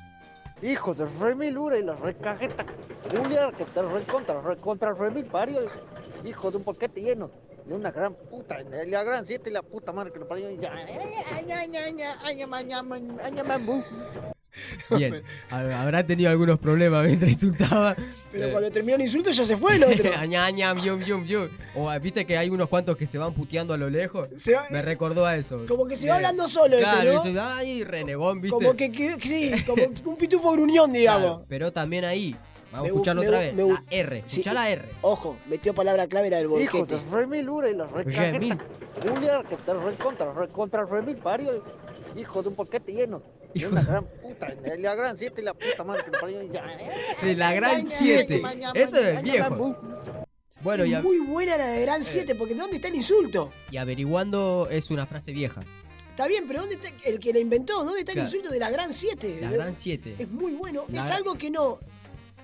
Hijo 0.62 0.94
de 0.94 1.06
remilura 1.06 1.78
y 1.78 1.84
la 1.84 1.96
recajeta. 1.96 2.66
Julia, 3.12 3.52
que 3.58 3.66
te 3.66 3.82
recontra, 3.82 4.42
recontra, 4.42 4.94
remil 4.94 5.26
varios. 5.26 5.72
Hijo 6.26 6.52
de 6.52 6.58
un 6.58 6.64
porquete 6.64 7.02
lleno. 7.02 7.30
De 7.66 7.74
una 7.74 7.92
gran 7.92 8.14
puta, 8.14 8.64
de 8.64 8.88
la 8.88 9.04
gran 9.04 9.26
siete 9.26 9.50
y 9.50 9.54
la 9.54 9.62
puta 9.62 9.92
madre 9.92 10.14
que 10.14 10.20
lo 10.20 10.28
parió. 10.28 10.48
Bien, 14.98 15.24
habrá 15.50 16.06
tenido 16.06 16.30
algunos 16.30 16.60
problemas 16.60 17.06
mientras 17.06 17.32
insultaba. 17.32 17.96
Pero 18.32 18.48
eh, 18.48 18.52
cuando 18.52 18.72
terminó 18.72 18.96
el 18.96 19.02
insulto 19.02 19.32
ya 19.32 19.46
se 19.46 19.58
fue 19.58 19.76
el 19.76 19.84
otro. 19.84 20.12
o 21.76 21.90
ah, 21.90 22.00
viste 22.00 22.26
que 22.26 22.38
hay 22.38 22.50
unos 22.50 22.68
cuantos 22.68 22.98
que 22.98 23.06
se 23.06 23.18
van 23.18 23.34
puteando 23.34 23.74
a 23.74 23.78
lo 23.78 23.90
lejos. 23.90 24.30
Va... 24.30 24.66
Me 24.70 24.82
recordó 24.82 25.26
a 25.26 25.36
eso. 25.36 25.66
Como 25.68 25.88
que 25.88 25.96
se 25.96 26.08
va 26.08 26.16
eh, 26.16 26.18
hablando 26.18 26.48
solo. 26.48 26.78
Claro, 26.78 27.12
este, 27.18 27.32
¿no? 27.32 27.42
eso, 27.42 27.54
ay, 27.56 27.84
renegón, 27.84 28.42
viste. 28.42 28.54
Como 28.54 28.76
que, 28.76 28.92
que, 28.92 29.14
sí, 29.20 29.52
como 29.66 29.84
un 30.06 30.18
pitufo 30.18 30.52
gruñón, 30.52 30.92
digamos. 30.94 31.22
Claro, 31.22 31.46
pero 31.48 31.72
también 31.72 32.06
ahí. 32.06 32.36
Vamos 32.72 32.86
a 32.86 32.88
escucharlo 32.88 33.22
otra 33.22 33.40
vez. 33.40 33.54
Me, 33.54 33.64
la 33.64 33.84
R, 33.90 34.24
sí, 34.26 34.44
la 34.44 34.70
R. 34.70 34.84
Ojo, 35.02 35.38
metió 35.48 35.74
palabra 35.74 36.08
clave 36.08 36.28
era 36.28 36.40
el 36.40 36.48
volquete. 36.48 36.78
Hijo, 36.78 36.86
pues 36.86 37.12
re 37.12 37.26
mil 37.26 37.50
y 37.72 37.74
la 37.74 37.88
re 37.88 38.04
Julia, 39.02 39.44
que 39.48 39.56
te 39.56 39.74
re 39.74 39.96
contra, 39.96 40.34
re 40.34 40.48
contra, 40.50 40.86
re 40.86 41.02
mil, 41.02 41.18
pario. 41.18 41.64
Hijo 42.16 42.42
de 42.42 42.50
un 42.50 42.56
volquete 42.56 42.92
lleno. 42.92 43.22
De 43.54 43.62
de- 43.62 43.70
gran 43.70 44.06
puta, 44.06 44.46
de 44.48 44.78
la 44.78 44.96
gran 44.96 45.18
siete 45.18 45.42
y 45.42 45.44
la 45.46 45.54
puta 45.54 45.84
madre 45.84 46.04
que 46.04 46.12
lo 46.12 46.20
parió. 46.20 46.44
Ya, 46.44 46.64
De 47.24 47.36
la 47.36 47.54
gran 47.54 47.88
7. 47.88 48.42
Eso 48.76 48.98
es 49.00 49.24
viejo. 49.24 49.76
Bueno, 50.62 50.84
Es 50.84 50.94
a- 50.96 51.02
muy 51.02 51.20
buena 51.20 51.56
la 51.56 51.68
de 51.68 51.82
Gran 51.82 52.04
7, 52.04 52.34
porque 52.36 52.56
¿dónde 52.56 52.78
está 52.78 52.88
el 52.88 52.96
insulto? 52.96 53.52
y 53.72 53.78
averiguando 53.78 54.68
es 54.72 54.90
una 54.90 55.06
frase 55.06 55.32
vieja. 55.32 55.62
Está 56.10 56.28
bien, 56.28 56.46
pero 56.48 56.62
¿dónde 56.62 56.76
está 56.76 56.88
el 57.06 57.20
que 57.20 57.32
la 57.32 57.38
inventó? 57.40 57.84
¿Dónde 57.84 58.00
está 58.00 58.14
Claro. 58.14 58.28
el 58.28 58.34
insulto 58.34 58.52
de 58.52 58.60
la 58.60 58.72
Gran 58.72 58.92
7? 58.92 59.38
La 59.40 59.52
gran 59.52 59.76
7. 59.76 60.16
Es 60.18 60.30
muy 60.32 60.54
bueno. 60.54 60.86
La 60.92 61.06
es 61.06 61.12
algo 61.12 61.36
que 61.36 61.52
no, 61.52 61.80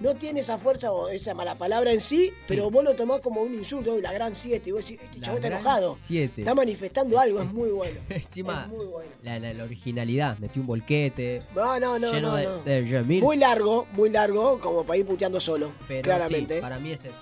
no 0.03 0.15
tiene 0.15 0.41
esa 0.41 0.57
fuerza 0.57 0.91
o 0.91 1.07
esa 1.07 1.33
mala 1.33 1.55
palabra 1.55 1.91
en 1.93 2.01
sí, 2.01 2.31
pero 2.47 2.69
vos 2.69 2.83
lo 2.83 2.93
tomás 2.93 3.21
como 3.21 3.41
un 3.41 3.53
insulto, 3.53 3.99
la 4.01 4.11
Gran 4.11 4.35
7. 4.35 4.69
Y 4.69 4.73
vos 4.73 4.85
decís, 4.85 5.01
este 5.01 5.21
chavo 5.21 5.37
está 5.37 5.47
enojado. 5.47 5.95
7. 5.95 6.41
Está 6.41 6.53
manifestando 6.53 7.17
algo, 7.17 7.41
es 7.41 7.51
muy 7.53 7.69
bueno. 7.69 7.99
Encima, 8.09 8.63
Es 8.63 8.67
muy 8.77 8.85
bueno. 8.85 9.09
la, 9.23 9.39
la- 9.39 9.53
la 9.53 9.63
originalidad. 9.63 10.37
Metió 10.39 10.61
un 10.61 10.67
volquete. 10.67 11.41
No, 11.55 11.79
no, 11.79 11.97
no, 11.97 12.11
lleno 12.11 12.29
no, 12.31 12.35
de, 12.35 12.43
no. 12.45 12.57
de 12.63 13.21
Muy 13.21 13.37
largo, 13.37 13.87
muy 13.93 14.09
largo, 14.09 14.59
como 14.59 14.83
para 14.83 14.97
ir 14.97 15.05
puteando 15.05 15.39
solo. 15.39 15.71
pero 15.87 16.01
claramente. 16.03 16.55
sí, 16.55 16.61
para 16.61 16.77
mí 16.79 16.91
es 16.91 17.05
eso. 17.05 17.15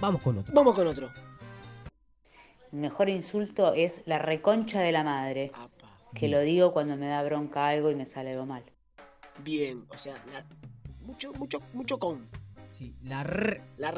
Vamos 0.00 0.22
con 0.22 0.38
otro. 0.38 0.52
Vamos 0.54 0.74
con 0.74 0.86
otro. 0.86 1.10
El 2.72 2.78
mejor 2.78 3.08
insulto 3.08 3.74
es 3.74 4.02
la 4.06 4.18
reconcha 4.20 4.80
de 4.80 4.92
la 4.92 5.02
madre, 5.02 5.50
que 6.14 6.28
lo 6.28 6.40
digo 6.40 6.72
cuando 6.72 6.96
me 6.96 7.08
da 7.08 7.22
bronca 7.24 7.66
algo 7.66 7.90
y 7.90 7.96
me 7.96 8.06
sale 8.06 8.30
algo 8.32 8.46
mal. 8.46 8.62
Bien, 9.42 9.84
o 9.92 9.98
sea, 9.98 10.14
la- 10.32 10.46
mucho, 11.10 11.32
mucho, 11.34 11.60
mucho 11.74 11.98
con. 11.98 12.28
Sí, 12.72 12.94
la 13.04 13.20
R. 13.20 13.60
La. 13.76 13.92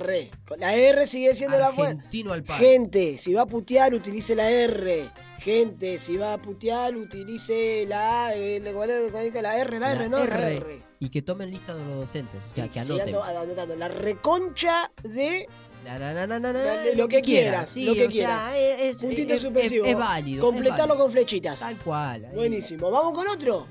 Con 0.45 0.59
la 0.59 0.75
R 0.75 1.07
sigue 1.07 1.35
siendo 1.37 1.57
la 1.59 1.73
fuerza. 1.73 1.93
Argentino 1.93 2.33
al 2.33 2.43
par. 2.43 2.59
Gente, 2.59 3.17
si 3.17 3.33
va 3.33 3.43
a 3.43 3.47
putear, 3.47 3.95
utilice 3.95 4.35
la 4.35 4.51
R. 4.51 5.09
Gente, 5.39 5.99
si 5.99 6.17
va 6.17 6.33
a 6.33 6.39
putear, 6.43 6.97
utilice 6.97 7.85
la, 7.87 8.33
eh, 8.35 8.61
¿cuál 8.75 8.91
es- 8.91 9.11
cuál 9.13 9.27
es? 9.27 9.35
la 9.43 9.57
R, 9.59 9.79
la, 9.79 9.93
R, 9.93 10.09
no, 10.09 10.25
la 10.25 10.51
R. 10.51 10.83
Y 10.99 11.11
que 11.11 11.23
tomen 11.23 11.51
lista 11.51 11.75
de 11.77 11.85
los 11.85 11.97
docentes. 11.97 12.41
O 12.51 12.53
sea, 12.53 12.69
que 12.69 12.85
Sí, 12.85 12.93
anoten. 12.99 13.15
ando-. 13.15 13.77
La 13.77 13.89
reconcha 13.89 14.91
de 15.05 15.47
La, 15.85 15.99
la, 15.99 16.13
la, 16.13 16.27
la, 16.27 16.39
la, 16.39 16.53
la, 16.53 16.85
lo 16.95 17.09
que 17.09 17.23
quieras, 17.23 17.71
Sí, 17.71 17.85
lo 17.85 17.93
que 17.95 18.03
sea, 18.03 18.09
quieras. 18.11 18.55
es, 18.57 18.97
puntito 18.97 19.35
es- 19.35 19.41
suspensivo. 19.43 19.85
Es, 19.85 19.93
es 19.93 19.99
válido. 19.99 20.45
Completarlo 20.45 20.87
válido. 20.95 20.99
con 21.05 21.13
flechitas. 21.13 21.61
Tal 21.61 21.77
cual. 21.79 22.29
Buenísimo. 22.35 22.91
¿Vamos 22.91 23.13
con 23.15 23.29
otro? 23.29 23.67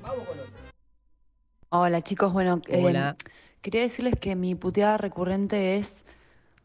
Hola 1.74 2.02
chicos, 2.02 2.34
bueno, 2.34 2.60
eh, 2.68 2.82
Hola. 2.84 3.16
quería 3.62 3.80
decirles 3.80 4.14
que 4.20 4.36
mi 4.36 4.54
puteada 4.54 4.98
recurrente 4.98 5.78
es 5.78 6.04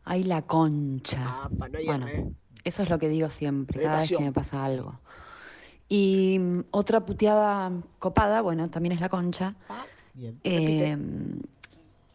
ay 0.03 0.25
la 0.25 0.41
concha. 0.41 1.45
Apa, 1.45 1.69
no 1.69 1.77
hay 1.77 1.85
Bueno, 1.85 2.07
¿eh? 2.09 2.25
eso 2.65 2.83
es 2.83 2.89
lo 2.89 2.99
que 2.99 3.07
digo 3.07 3.29
siempre, 3.29 3.81
cada 3.81 3.99
vez 4.01 4.09
que 4.09 4.19
me 4.19 4.33
pasa 4.33 4.65
algo. 4.65 4.95
Y 5.87 6.39
mm, 6.39 6.59
otra 6.71 7.05
puteada 7.05 7.71
copada, 7.99 8.41
bueno, 8.41 8.69
también 8.69 8.91
es 8.91 8.99
la 8.99 9.07
concha. 9.07 9.55
Bien. 10.13 10.37
Repite. 10.43 10.91
Eh, 10.91 10.97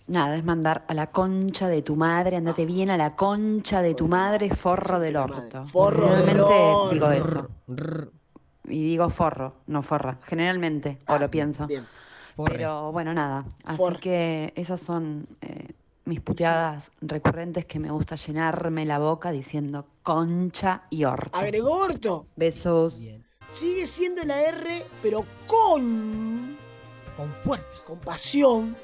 nada, 0.09 0.37
es 0.37 0.45
mandar 0.45 0.85
a 0.87 0.93
la 0.93 1.07
concha 1.07 1.69
de 1.69 1.81
tu 1.81 1.97
madre, 1.97 2.37
andate 2.37 2.67
bien 2.67 2.91
a 2.91 2.99
la 2.99 3.17
concha 3.17 3.81
de 3.81 3.95
tu 3.95 4.07
madre, 4.07 4.51
forro 4.55 5.01
del 5.01 5.17
orto. 5.17 5.65
Forro 5.65 6.07
del 6.09 6.27
Generalmente 6.27 6.95
digo 6.95 7.07
orto. 7.07 7.49
eso. 7.69 8.03
Y 8.69 8.83
digo 8.85 9.09
forro, 9.09 9.55
no 9.67 9.83
forra. 9.83 10.19
Generalmente, 10.27 10.99
o 11.09 11.17
lo 11.17 11.31
pienso. 11.31 11.65
Ah, 11.65 11.69
Bien. 11.69 11.87
Forre. 12.43 12.57
Pero 12.57 12.93
bueno, 12.93 13.15
nada. 13.15 13.45
Así 13.65 13.83
que 14.01 14.53
esas 14.57 14.81
son 14.81 15.27
eh, 15.41 15.69
mis 16.05 16.21
puteadas 16.21 16.93
recurrentes 17.01 17.65
que 17.67 17.79
me 17.79 17.91
gusta 17.91 18.17
llenarme 18.17 18.85
la 18.85 18.99
boca 18.99 19.31
diciendo 19.31 19.87
concha 20.03 20.83
y 20.91 21.05
orto. 21.05 21.39
Agregó 21.39 21.73
orto. 21.73 22.27
Besos. 22.37 23.01
Bien. 23.01 23.25
Sigue 23.49 23.87
siendo 23.87 24.23
la 24.25 24.43
R, 24.43 24.85
pero 25.03 25.25
con. 25.47 26.57
Con 27.17 27.31
fuerza. 27.31 27.79
con 27.85 27.99
pasión. 27.99 28.75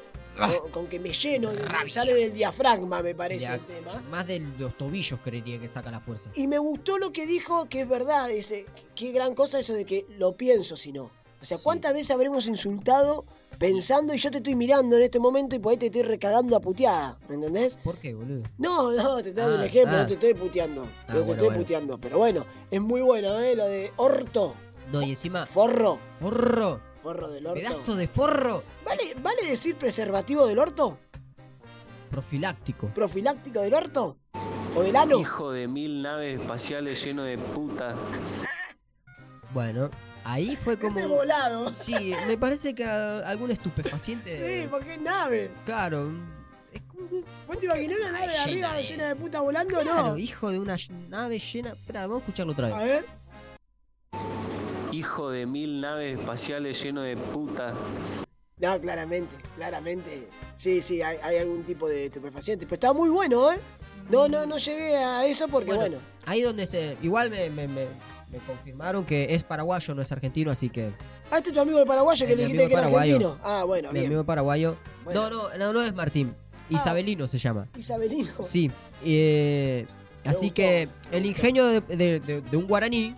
Ah. 0.40 0.52
Con, 0.60 0.70
con 0.70 0.86
que 0.86 1.00
me 1.00 1.12
lleno, 1.12 1.50
sale 1.88 2.14
del 2.14 2.32
diafragma, 2.32 3.02
me 3.02 3.12
parece 3.12 3.46
Ya, 3.46 3.54
el 3.54 3.64
tema. 3.64 4.00
Más 4.08 4.24
de 4.24 4.38
los 4.56 4.76
tobillos 4.76 5.18
creería 5.24 5.58
que 5.58 5.66
saca 5.66 5.90
la 5.90 5.98
fuerza. 5.98 6.30
Y 6.36 6.46
me 6.46 6.58
gustó 6.58 6.96
lo 6.98 7.10
que 7.10 7.26
dijo, 7.26 7.68
que 7.68 7.80
es 7.80 7.88
verdad, 7.88 8.30
ese, 8.30 8.66
qué 8.94 9.10
gran 9.10 9.34
cosa 9.34 9.58
eso 9.58 9.74
de 9.74 9.84
que 9.84 10.06
lo 10.16 10.36
pienso 10.36 10.76
si 10.76 10.92
no. 10.92 11.10
O 11.40 11.44
sea, 11.44 11.58
¿cuántas 11.58 11.92
veces 11.92 12.12
habremos 12.12 12.46
insultado 12.46 13.24
pensando 13.58 14.14
y 14.14 14.18
yo 14.18 14.30
te 14.30 14.38
estoy 14.38 14.54
mirando 14.54 14.96
en 14.96 15.02
este 15.02 15.18
momento 15.18 15.56
y 15.56 15.58
por 15.58 15.72
ahí 15.72 15.76
te 15.78 15.86
estoy 15.86 16.02
recagando 16.02 16.56
a 16.56 16.60
puteada? 16.60 17.18
¿Me 17.28 17.34
entendés? 17.34 17.76
¿Por 17.78 17.96
qué, 17.96 18.14
boludo? 18.14 18.42
No, 18.58 18.92
no, 18.92 19.16
te 19.22 19.30
estoy 19.30 19.42
dando 19.42 19.56
un 19.56 19.62
Ah, 19.62 19.66
ejemplo, 19.66 19.96
ah. 19.96 20.00
no 20.00 20.06
te 20.06 20.12
estoy 20.14 20.34
puteando. 20.34 20.82
Ah, 20.82 20.86
no 20.86 21.06
te 21.06 21.12
bueno, 21.20 21.32
estoy 21.32 21.48
bueno. 21.48 21.62
puteando. 21.62 21.98
Pero 21.98 22.18
bueno, 22.18 22.46
es 22.70 22.80
muy 22.80 23.00
bueno, 23.00 23.38
¿eh? 23.40 23.54
Lo 23.56 23.66
de 23.66 23.92
orto, 23.96 24.54
No, 24.92 25.02
y 25.02 25.10
encima, 25.10 25.44
forro, 25.46 25.98
forro. 26.18 26.80
forro 27.02 27.28
del 27.30 27.46
orto. 27.46 27.60
Pedazo 27.60 27.96
de 27.96 28.08
forro. 28.08 28.62
¿Vale, 28.84 29.14
¿Vale 29.22 29.42
decir 29.48 29.76
preservativo 29.76 30.46
del 30.46 30.58
orto? 30.58 30.98
Profiláctico. 32.10 32.88
¿Profiláctico 32.94 33.60
del 33.60 33.74
orto? 33.74 34.16
¿O 34.76 34.82
del 34.82 34.96
ano? 34.96 35.18
Hijo 35.18 35.50
de 35.52 35.66
mil 35.68 36.02
naves 36.02 36.40
espaciales 36.40 37.02
lleno 37.04 37.22
de 37.24 37.36
puta. 37.38 37.94
Bueno, 39.52 39.90
ahí 40.28 40.56
fue 40.56 40.78
como. 40.78 40.98
Este 40.98 41.08
volado. 41.08 41.72
Sí, 41.72 42.14
me 42.26 42.36
parece 42.36 42.74
que 42.74 42.84
a- 42.84 43.18
algún 43.28 43.50
estupefaciente. 43.50 44.62
Sí, 44.62 44.68
porque 44.70 44.94
es 44.94 45.00
nave. 45.00 45.50
Claro. 45.64 46.10
Es 46.72 46.82
como 46.82 47.08
que- 47.08 47.24
¿Vos 47.46 47.58
te 47.58 47.66
imaginás 47.66 47.98
una 47.98 48.12
nave 48.12 48.26
de 48.26 48.32
Llena 48.32 48.42
arriba 48.44 48.72
de- 48.74 48.82
llena 48.82 49.08
de 49.08 49.16
puta 49.16 49.40
volando 49.40 49.78
o 49.78 49.82
Claro, 49.82 50.08
no? 50.08 50.18
hijo 50.18 50.50
de 50.50 50.58
una 50.58 50.76
nave 51.08 51.38
llena. 51.38 51.70
Espera, 51.72 52.02
vamos 52.02 52.16
a 52.16 52.20
escucharlo 52.20 52.52
otra 52.52 52.66
A 52.68 52.82
vez. 52.82 52.86
ver. 52.86 53.04
Hijo 54.92 55.30
de 55.30 55.46
mil 55.46 55.80
naves 55.80 56.18
espaciales 56.18 56.82
lleno 56.82 57.02
de 57.02 57.16
puta. 57.16 57.74
No, 58.58 58.80
claramente, 58.80 59.36
claramente. 59.56 60.28
Sí, 60.54 60.82
sí, 60.82 61.00
hay, 61.02 61.18
hay 61.22 61.36
algún 61.36 61.62
tipo 61.62 61.88
de 61.88 62.06
estupefaciente. 62.06 62.66
Pero 62.66 62.74
está 62.74 62.92
muy 62.92 63.08
bueno, 63.08 63.52
¿eh? 63.52 63.60
No, 64.10 64.28
no, 64.28 64.46
no 64.46 64.56
llegué 64.56 64.96
a 64.96 65.24
eso 65.26 65.46
porque 65.48 65.66
Bueno, 65.66 65.80
bueno. 65.80 65.98
Ahí 66.26 66.40
donde 66.42 66.66
se. 66.66 66.96
Igual 67.02 67.30
me, 67.30 67.50
me, 67.50 67.68
me- 67.68 67.86
me 68.30 68.38
confirmaron 68.38 69.04
que 69.04 69.34
es 69.34 69.42
paraguayo, 69.44 69.94
no 69.94 70.02
es 70.02 70.10
argentino, 70.12 70.50
así 70.50 70.68
que. 70.68 70.90
Ah, 71.30 71.38
este 71.38 71.50
es 71.50 71.54
tu 71.54 71.60
amigo 71.60 71.78
el 71.80 71.86
paraguayo 71.86 72.26
que 72.26 72.36
le 72.36 72.42
dijiste 72.44 72.66
que 72.68 72.72
era 72.72 72.82
paraguayo. 72.82 73.14
argentino. 73.16 73.38
Ah, 73.42 73.64
bueno, 73.64 73.88
Mi 73.92 73.98
bien. 74.00 74.06
amigo 74.06 74.24
paraguayo. 74.24 74.76
Bueno. 75.04 75.30
No, 75.30 75.48
no, 75.50 75.56
no, 75.56 75.72
no 75.72 75.82
es 75.82 75.94
Martín. 75.94 76.34
Isabelino 76.70 77.26
se 77.26 77.38
llama. 77.38 77.66
Isabelino. 77.76 78.30
Sí. 78.42 78.70
eh, 79.04 79.86
así 80.24 80.46
gustó, 80.46 80.54
que 80.54 80.88
el 81.12 81.24
ingenio 81.26 81.66
de, 81.66 81.80
de- 81.80 82.20
de- 82.20 82.40
de 82.42 82.56
un 82.56 82.66
guaraní. 82.66 83.14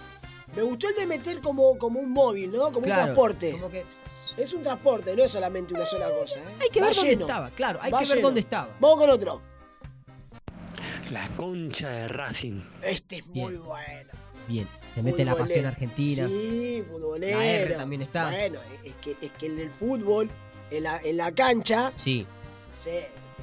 Me 0.55 0.63
gustó 0.63 0.89
el 0.89 0.95
de 0.97 1.07
meter 1.07 1.41
como, 1.41 1.77
como 1.79 2.01
un 2.01 2.11
móvil, 2.13 2.51
¿no? 2.53 2.71
Como 2.73 2.83
claro, 2.83 3.01
un 3.01 3.05
transporte. 3.07 3.53
Como 3.53 3.71
que. 3.71 3.85
Es 4.39 4.53
un 4.55 4.63
transporte, 4.63 5.15
no 5.17 5.25
es 5.25 5.31
solamente 5.33 5.75
una 5.75 5.85
sola 5.85 6.07
cosa. 6.09 6.39
¿eh? 6.39 6.43
Hay 6.63 6.69
que 6.71 6.81
Va 6.81 6.87
ver 6.87 6.97
dónde 6.97 7.13
estaba, 7.13 7.51
claro, 7.51 7.79
hay 7.83 7.91
Va 7.91 7.99
que 8.01 8.09
ver 8.09 8.23
dónde 8.23 8.41
estaba. 8.41 8.69
Vamos 8.81 8.97
con 8.99 9.11
otro. 9.11 9.43
La 11.11 11.29
concha 11.37 11.89
de 11.91 12.09
Racing. 12.09 12.63
Este 12.83 13.17
es 13.17 13.27
muy 13.29 13.53
Bien. 13.53 13.65
bueno. 13.65 14.13
Bien, 14.51 14.67
se 14.93 15.01
mete 15.01 15.25
la 15.25 15.37
pasión 15.37 15.65
argentina. 15.65 16.27
Sí, 16.27 16.83
futbolero. 16.91 17.39
La 17.39 17.47
R 17.47 17.75
también 17.77 18.03
está. 18.03 18.31
Bueno, 18.31 18.59
es 18.83 18.95
que, 18.97 19.17
es 19.25 19.31
que 19.39 19.47
en 19.47 19.61
el 19.61 19.71
fútbol, 19.71 20.29
en 20.73 20.83
la, 20.83 20.99
en 21.05 21.17
la 21.19 21.31
cancha, 21.31 21.93
Sí. 21.95 22.27
sí, 22.73 22.91
sí, 23.37 23.43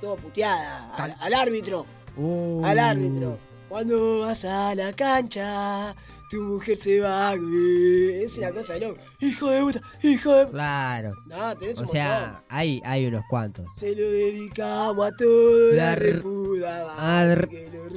todo 0.00 0.14
puteada. 0.16 0.94
Al 1.18 1.34
árbitro, 1.34 1.86
Uh, 2.16 2.64
al 2.64 2.78
árbitro. 2.78 3.36
Cuando 3.68 4.20
vas 4.20 4.44
a 4.44 4.72
la 4.76 4.92
cancha, 4.92 5.96
tu 6.30 6.40
mujer 6.42 6.76
se 6.76 7.00
va. 7.00 7.34
güey. 7.36 8.22
Es 8.24 8.38
una 8.38 8.52
cosa 8.52 8.74
de 8.74 8.80
loco. 8.80 9.00
Hijo 9.20 9.50
de 9.50 9.60
puta, 9.60 9.82
hijo 10.02 10.32
de 10.34 10.44
puta. 10.46 10.52
Claro. 10.56 11.12
No, 11.26 11.56
tenés 11.56 11.78
O 11.78 11.82
un 11.82 11.88
sea, 11.88 12.20
montón. 12.20 12.44
hay, 12.48 12.82
hay 12.84 13.06
unos 13.06 13.24
cuantos. 13.30 13.66
Se 13.76 13.94
lo 13.94 14.02
dedicamos 14.10 15.06
a 15.06 15.16
toda 15.16 15.74
la, 15.74 15.84
La 15.86 15.92
r- 15.92 16.12
reputa. 16.12 16.94
a 16.98 17.24
que 17.48 17.70
lo 17.72 17.88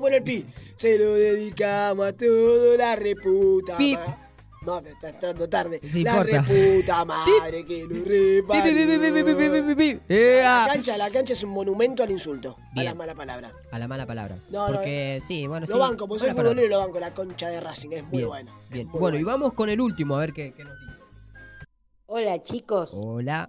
poner 0.00 0.22
pi. 0.24 0.44
Se 0.76 0.98
lo 0.98 1.14
dedicamos 1.14 2.06
a 2.08 2.12
toda 2.12 2.76
la 2.76 2.96
reputa. 2.96 3.76
Pip. 3.76 3.98
ma- 3.98 4.22
no, 4.66 4.82
que 4.82 4.90
está 4.90 5.10
entrando 5.10 5.48
tarde. 5.48 5.80
La 5.94 6.24
reputa 6.24 7.04
madre 7.04 7.64
que 7.64 7.84
lo 7.84 8.04
reparió. 8.04 8.72
Eh, 9.78 10.00
eh, 10.08 10.40
la 10.42 10.64
ah. 10.64 10.68
cancha, 10.72 10.96
la 10.96 11.08
cancha 11.08 11.34
es 11.34 11.44
un 11.44 11.50
monumento 11.50 12.02
al 12.02 12.10
insulto. 12.10 12.56
A 12.74 12.82
la 12.82 12.92
mala 12.92 13.14
palabra. 13.14 13.52
A 13.70 13.78
la 13.78 13.86
mala 13.86 14.06
palabra. 14.06 14.36
No, 14.50 14.66
Porque, 14.66 15.18
no, 15.20 15.26
sí, 15.28 15.46
bueno, 15.46 15.66
Lo 15.68 15.74
sí. 15.76 15.80
banco, 15.80 16.08
pues 16.08 16.20
soy 16.20 16.32
futbolero 16.32 16.66
y 16.66 16.68
lo 16.68 16.78
banco. 16.78 16.98
La 16.98 17.14
concha 17.14 17.48
de 17.48 17.60
Racing 17.60 17.90
es 17.92 18.02
muy 18.02 18.16
bien, 18.16 18.28
buena. 18.28 18.52
Bien. 18.68 18.90
Bueno, 18.90 19.16
y 19.16 19.22
vamos 19.22 19.52
con 19.52 19.68
el 19.68 19.80
último, 19.80 20.16
a 20.16 20.18
ver 20.18 20.32
qué, 20.32 20.52
nos 20.58 20.80
dice. 20.80 21.00
Hola, 22.06 22.42
chicos. 22.42 22.90
Hola. 22.92 23.48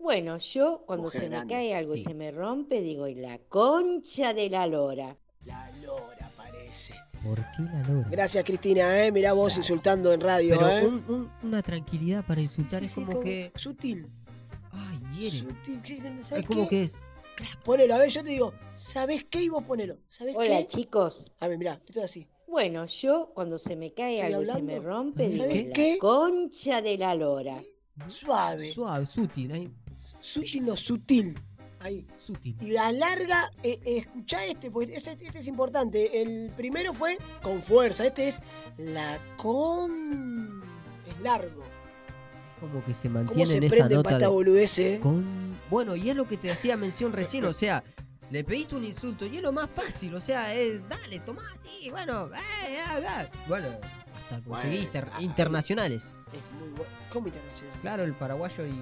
Bueno, 0.00 0.38
yo 0.38 0.82
cuando 0.84 1.08
se 1.08 1.30
me 1.30 1.46
cae 1.46 1.76
algo 1.76 1.94
y 1.94 2.02
se 2.02 2.14
me 2.14 2.32
rompe, 2.32 2.80
digo, 2.80 3.06
y 3.06 3.14
la 3.14 3.38
concha 3.48 4.34
de 4.34 4.50
la 4.50 4.66
lora. 4.66 5.16
La 5.44 5.70
lora 5.80 6.28
parece. 6.36 6.94
¿Por 7.22 7.38
qué 7.52 7.62
la 7.62 7.82
lora? 7.88 8.08
Gracias, 8.10 8.44
Cristina, 8.44 9.04
¿eh? 9.04 9.12
Mirá 9.12 9.32
vos 9.32 9.54
Gracias. 9.54 9.70
insultando 9.70 10.12
en 10.12 10.20
radio, 10.20 10.56
Pero 10.56 10.68
¿eh? 10.70 10.86
un- 10.86 11.04
un- 11.08 11.30
una 11.42 11.62
tranquilidad 11.62 12.24
para 12.26 12.40
insultar 12.40 12.80
Sí, 12.80 12.86
es 12.86 12.92
sí, 12.92 13.04
como 13.04 13.20
que. 13.20 13.52
Sutil. 13.54 14.08
Ay, 14.72 15.00
hiere. 15.16 15.38
Sutil, 15.38 15.80
sí, 15.84 15.96
¿sabés 16.22 16.32
Es 16.32 16.46
como 16.46 16.62
qué? 16.64 16.68
que 16.68 16.82
es. 16.84 16.98
Ponelo, 17.64 17.94
a 17.94 17.98
ver, 17.98 18.08
yo 18.10 18.22
te 18.22 18.30
digo, 18.30 18.52
¿sabés 18.74 19.24
qué? 19.24 19.42
Y 19.42 19.48
vos 19.48 19.64
ponelo. 19.64 19.98
¿Sabés 20.08 20.36
Hola 20.36 20.58
qué? 20.58 20.68
chicos. 20.68 21.24
A 21.40 21.48
ver, 21.48 21.58
mirá, 21.58 21.74
esto 21.86 22.00
es 22.00 22.04
así. 22.04 22.26
Bueno, 22.46 22.84
yo 22.86 23.30
cuando 23.34 23.58
se 23.58 23.76
me 23.76 23.92
cae 23.94 24.16
Estoy 24.16 24.26
algo 24.32 24.42
y 24.42 24.46
se 24.46 24.52
hablando. 24.52 24.72
me 24.72 24.78
rompe, 24.80 25.30
¿Sabes 25.30 25.48
digo, 25.54 25.68
la 25.68 25.72
¿Qué? 25.74 25.98
concha 25.98 26.82
de 26.82 26.98
la 26.98 27.14
lora. 27.14 27.62
Suave. 28.08 28.70
Suave, 28.70 29.06
sutil, 29.06 29.52
ahí. 29.52 29.70
Sutil, 30.20 30.66
no, 30.66 30.76
sutil. 30.76 31.38
Ahí. 31.82 32.06
Sutil. 32.18 32.56
Y 32.60 32.72
la 32.72 32.92
larga, 32.92 33.50
eh, 33.62 33.80
eh, 33.84 33.98
escuchá 33.98 34.44
este, 34.46 34.70
porque 34.70 34.94
este, 34.94 35.12
este 35.20 35.38
es 35.38 35.48
importante. 35.48 36.22
El 36.22 36.50
primero 36.56 36.92
fue 36.94 37.18
con 37.42 37.60
fuerza, 37.62 38.06
este 38.06 38.28
es 38.28 38.42
la 38.78 39.18
con. 39.36 40.62
Es 41.08 41.20
largo. 41.20 41.64
Como 42.60 42.84
que 42.84 42.94
se 42.94 43.08
¿Cómo 43.08 43.24
mantiene 43.24 43.46
se 43.46 43.56
en 43.58 43.64
esa 43.64 43.88
nota 43.88 44.18
de. 44.18 44.26
boludez, 44.28 44.78
eh? 44.78 45.00
Con... 45.02 45.52
Bueno, 45.68 45.96
y 45.96 46.10
es 46.10 46.16
lo 46.16 46.28
que 46.28 46.36
te 46.36 46.50
hacía 46.50 46.76
mención 46.76 47.12
recién, 47.12 47.44
o 47.46 47.52
sea, 47.52 47.82
le 48.32 48.44
pediste 48.44 48.76
un 48.76 48.84
insulto 48.84 49.26
y 49.26 49.36
es 49.36 49.42
lo 49.42 49.52
más 49.52 49.68
fácil, 49.68 50.14
o 50.14 50.20
sea, 50.20 50.54
es, 50.54 50.86
dale, 50.88 51.18
tomá 51.20 51.42
así, 51.54 51.90
bueno, 51.90 52.28
eh, 52.28 52.38
eh, 52.68 53.04
eh. 53.04 53.28
bueno, 53.46 53.68
hasta 54.14 54.40
conseguiste 54.42 55.00
Bueno, 55.00 55.20
internacionales. 55.20 56.16
Es 56.32 56.58
muy 56.58 56.68
bueno. 56.70 56.92
¿Cómo 57.12 57.26
internacional? 57.26 57.78
Claro, 57.80 58.04
el 58.04 58.14
paraguayo 58.14 58.66
y 58.66 58.72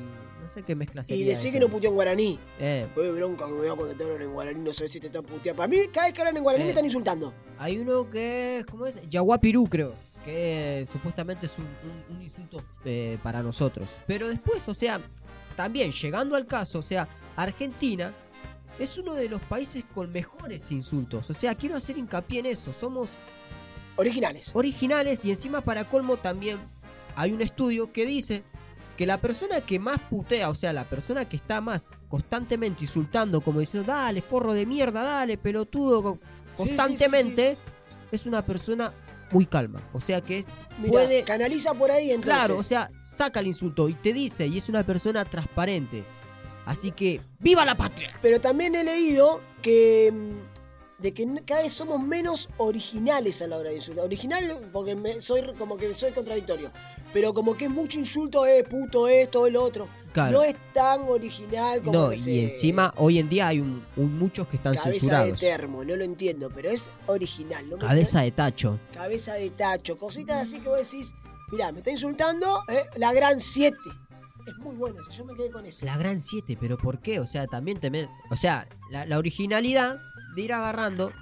sé 0.50 0.62
qué 0.62 0.74
mezcla 0.74 1.02
Y 1.02 1.04
sería 1.04 1.32
eso. 1.32 1.50
que 1.50 1.60
no 1.60 1.68
puteó 1.68 1.90
en 1.90 1.94
guaraní. 1.96 2.38
Eh, 2.58 2.86
Oye, 2.96 3.10
bronca 3.12 3.46
que 3.46 3.52
me 3.52 3.66
da 3.66 3.74
cuando 3.74 3.94
te 3.94 4.02
hablan 4.04 4.22
en 4.22 4.32
guaraní, 4.32 4.60
no 4.62 4.72
sé 4.72 4.88
si 4.88 5.00
te 5.00 5.06
están 5.06 5.22
puteando. 5.24 5.58
Para 5.58 5.68
mí, 5.68 5.76
cada 5.92 6.06
vez 6.06 6.12
que 6.14 6.20
hablan 6.20 6.36
en 6.36 6.42
guaraní 6.42 6.62
Eh. 6.62 6.66
me 6.66 6.70
están 6.72 6.84
insultando. 6.84 7.32
hay 7.58 7.78
uno 7.78 8.08
que 8.10 8.58
es, 8.58 8.66
¿cómo 8.66 8.86
es? 8.86 8.98
Yaguapirú, 9.08 9.66
creo, 9.68 9.94
que 10.24 10.86
supuestamente 10.90 11.46
es 11.46 11.58
un, 11.58 11.64
un- 11.64 12.16
un 12.16 12.22
insulto 12.22 12.62
eh, 12.84 13.18
para 13.22 13.42
nosotros. 13.42 13.88
Pero 14.06 14.28
después, 14.28 14.66
o 14.68 14.74
sea, 14.74 15.00
también 15.56 15.92
llegando 15.92 16.36
al 16.36 16.46
caso, 16.46 16.78
o 16.78 16.82
sea, 16.82 17.08
Argentina 17.36 18.12
es 18.78 18.96
uno 18.98 19.14
de 19.14 19.28
los 19.28 19.40
países 19.42 19.84
con 19.94 20.10
mejores 20.10 20.70
insultos. 20.72 21.28
O 21.30 21.34
sea, 21.34 21.54
quiero 21.54 21.76
hacer 21.76 21.98
hincapié 21.98 22.40
en 22.40 22.46
eso. 22.46 22.72
Somos 22.78 23.10
Originales. 23.96 24.50
originales 24.54 25.24
y 25.24 25.30
encima 25.30 25.60
para 25.60 25.84
colmo 25.84 26.16
también 26.16 26.58
hay 27.16 27.32
un 27.32 27.42
estudio 27.42 27.92
que 27.92 28.06
dice 28.06 28.42
que 29.00 29.06
la 29.06 29.18
persona 29.18 29.62
que 29.62 29.78
más 29.78 29.98
putea, 30.10 30.50
o 30.50 30.54
sea, 30.54 30.74
la 30.74 30.84
persona 30.84 31.26
que 31.26 31.36
está 31.36 31.62
más 31.62 31.92
constantemente 32.10 32.84
insultando, 32.84 33.40
como 33.40 33.60
diciendo, 33.60 33.90
dale, 33.90 34.20
forro 34.20 34.52
de 34.52 34.66
mierda, 34.66 35.02
dale, 35.02 35.38
pelotudo, 35.38 36.02
co- 36.02 36.18
Sí, 36.54 36.64
sí, 36.64 36.68
constantemente, 36.68 37.56
es 38.12 38.26
una 38.26 38.44
persona 38.44 38.92
muy 39.30 39.46
calma. 39.46 39.80
O 39.94 40.00
sea 40.02 40.20
que 40.20 40.40
es, 40.40 40.46
puede, 40.86 41.22
canaliza 41.22 41.72
por 41.72 41.90
ahí 41.90 42.10
entonces. 42.10 42.24
claro, 42.24 42.58
o 42.58 42.62
sea, 42.62 42.90
saca 43.16 43.40
el 43.40 43.46
insulto 43.46 43.88
y 43.88 43.94
te 43.94 44.12
dice, 44.12 44.46
y 44.46 44.58
es 44.58 44.68
una 44.68 44.82
persona 44.82 45.24
transparente. 45.24 46.04
Así 46.66 46.90
que, 46.90 47.22
¡viva 47.38 47.64
la 47.64 47.76
patria! 47.76 48.10
Pero 48.20 48.38
también 48.38 48.74
he 48.74 48.84
leído 48.84 49.40
que. 49.62 50.12
De 51.00 51.12
que 51.14 51.26
cada 51.46 51.62
vez 51.62 51.72
somos 51.72 52.00
menos 52.00 52.48
originales 52.58 53.40
a 53.42 53.46
la 53.46 53.56
hora 53.56 53.70
de 53.70 53.76
insultar. 53.76 54.04
Original 54.04 54.60
porque 54.72 54.94
me- 54.94 55.20
soy 55.20 55.42
como 55.58 55.76
que 55.76 55.92
soy 55.94 56.12
contradictorio. 56.12 56.70
Pero 57.12 57.32
como 57.32 57.56
que 57.56 57.64
es 57.64 57.70
mucho 57.70 57.98
insulto, 57.98 58.44
eh, 58.46 58.64
puto, 58.64 59.08
esto, 59.08 59.46
el 59.46 59.56
otro. 59.56 59.88
Claro. 60.12 60.32
No 60.38 60.42
es 60.42 60.56
tan 60.74 61.02
original 61.08 61.80
como 61.82 61.92
No, 61.98 62.10
que 62.10 62.16
y 62.16 62.18
se- 62.18 62.42
encima 62.44 62.92
hoy 62.96 63.18
en 63.18 63.28
día 63.28 63.46
hay 63.48 63.60
un, 63.60 63.84
un- 63.96 64.18
muchos 64.18 64.46
que 64.48 64.56
están 64.56 64.74
Cabeza 64.74 64.88
de 64.90 64.98
censurados. 65.00 65.40
termo, 65.40 65.84
no 65.84 65.96
lo 65.96 66.04
entiendo, 66.04 66.50
pero 66.54 66.68
es 66.70 66.90
original. 67.06 67.68
No 67.68 67.78
Cabeza 67.78 68.20
de 68.20 68.32
tacho. 68.32 68.78
cabeza 68.92 69.34
de 69.34 69.50
tacho, 69.50 69.96
cositas 69.96 70.42
así 70.48 70.58
que 70.60 70.68
vos 70.68 70.78
decís, 70.78 71.14
mirá, 71.52 71.70
me 71.72 71.78
está 71.78 71.90
insultando, 71.92 72.62
eh, 72.68 72.82
la 72.96 73.12
gran 73.12 73.38
7. 73.40 73.76
Es 74.46 74.56
muy 74.58 74.74
bueno, 74.74 74.96
si 75.08 75.16
yo 75.16 75.24
me 75.24 75.34
quedé 75.34 75.50
con 75.50 75.64
ese. 75.64 75.84
La 75.86 75.96
gran 75.96 76.20
7, 76.20 76.56
pero 76.60 76.76
¿por 76.76 76.98
qué? 77.00 77.20
O 77.20 77.26
sea, 77.26 77.46
también 77.46 77.78
te... 77.78 77.88
me- 77.90 78.08
O 78.30 78.36
sea, 78.36 78.66
la, 78.90 79.06
la 79.06 79.16
originalidad 79.18 80.00
de 80.34 80.42
ir 80.42 80.52
agarrando 80.52 81.12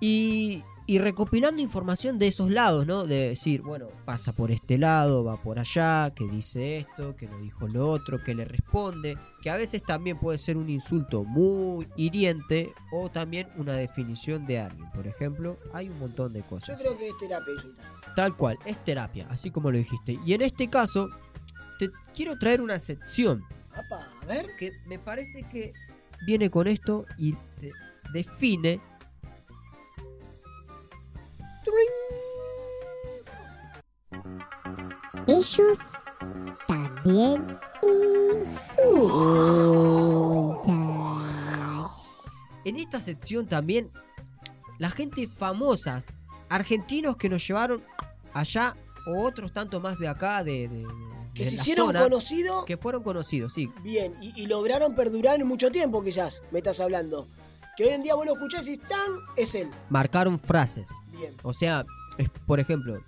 y, 0.00 0.62
y 0.86 0.98
recopilando 0.98 1.62
información 1.62 2.18
de 2.18 2.26
esos 2.28 2.50
lados, 2.50 2.86
¿no? 2.86 3.04
De 3.04 3.28
decir, 3.28 3.62
bueno, 3.62 3.86
pasa 4.04 4.32
por 4.32 4.50
este 4.50 4.78
lado, 4.78 5.22
va 5.24 5.36
por 5.40 5.58
allá, 5.58 6.12
que 6.14 6.24
dice 6.26 6.78
esto, 6.78 7.14
que 7.14 7.28
no 7.28 7.38
dijo 7.38 7.68
lo 7.68 7.88
otro, 7.88 8.22
que 8.22 8.34
le 8.34 8.44
responde, 8.44 9.16
que 9.40 9.50
a 9.50 9.56
veces 9.56 9.82
también 9.84 10.18
puede 10.18 10.38
ser 10.38 10.56
un 10.56 10.68
insulto 10.68 11.22
muy 11.24 11.86
hiriente 11.96 12.72
o 12.90 13.08
también 13.10 13.48
una 13.56 13.74
definición 13.74 14.44
de 14.46 14.58
alguien. 14.58 14.90
Por 14.90 15.06
ejemplo, 15.06 15.56
hay 15.72 15.88
un 15.88 15.98
montón 16.00 16.32
de 16.32 16.40
Yo 16.40 16.46
cosas. 16.48 16.80
creo 16.80 16.98
que 16.98 17.08
es 17.08 17.16
terapia 17.18 17.54
insultar. 17.54 17.84
Tal 18.16 18.36
cual, 18.36 18.58
es 18.66 18.82
terapia, 18.84 19.26
así 19.30 19.50
como 19.50 19.70
lo 19.70 19.78
dijiste. 19.78 20.18
Y 20.26 20.34
en 20.34 20.42
este 20.42 20.68
caso, 20.68 21.08
te 21.78 21.90
quiero 22.14 22.36
traer 22.38 22.60
una 22.60 22.78
sección 22.78 23.44
Apa, 23.72 24.06
a 24.22 24.26
ver. 24.26 24.46
que 24.58 24.72
me 24.86 24.98
parece 24.98 25.44
que 25.44 25.72
viene 26.26 26.50
con 26.50 26.66
esto 26.66 27.06
y 27.16 27.34
se 27.58 27.72
define. 28.12 28.80
Ellos 35.26 35.78
también 36.66 37.56
insultan. 37.82 39.02
En 42.64 42.76
esta 42.76 43.00
sección 43.00 43.46
también 43.46 43.90
la 44.78 44.90
gente 44.90 45.26
famosas, 45.26 46.14
argentinos 46.48 47.16
que 47.16 47.28
nos 47.28 47.46
llevaron 47.46 47.82
allá 48.32 48.76
o 49.06 49.22
otros 49.24 49.52
tanto 49.52 49.80
más 49.80 49.98
de 49.98 50.08
acá, 50.08 50.42
de, 50.44 50.68
de- 50.68 50.78
de 50.86 50.86
Que 51.34 51.44
se 51.46 51.56
la 51.56 51.62
hicieron 51.62 51.92
conocidos, 51.94 52.64
que 52.66 52.76
fueron 52.76 53.02
conocidos, 53.02 53.52
sí. 53.54 53.68
bien, 53.82 54.12
y, 54.20 54.42
y 54.42 54.46
lograron 54.46 54.94
perdurar 54.94 55.40
en 55.40 55.46
mucho 55.46 55.70
tiempo 55.70 56.02
quizás, 56.02 56.42
me 56.50 56.58
estás 56.58 56.78
hablando. 56.80 57.26
Que 57.82 57.88
hoy 57.88 57.94
en 57.94 58.02
día 58.04 58.14
vos 58.14 58.24
lo 58.24 58.34
escuchás 58.34 58.68
y 58.68 58.78
tan 58.78 59.10
es 59.36 59.56
él. 59.56 59.68
Marcaron 59.90 60.38
frases. 60.38 60.88
Bien. 61.08 61.34
O 61.42 61.52
sea, 61.52 61.84
es- 62.16 62.30
por 62.46 62.60
ejemplo, 62.60 63.02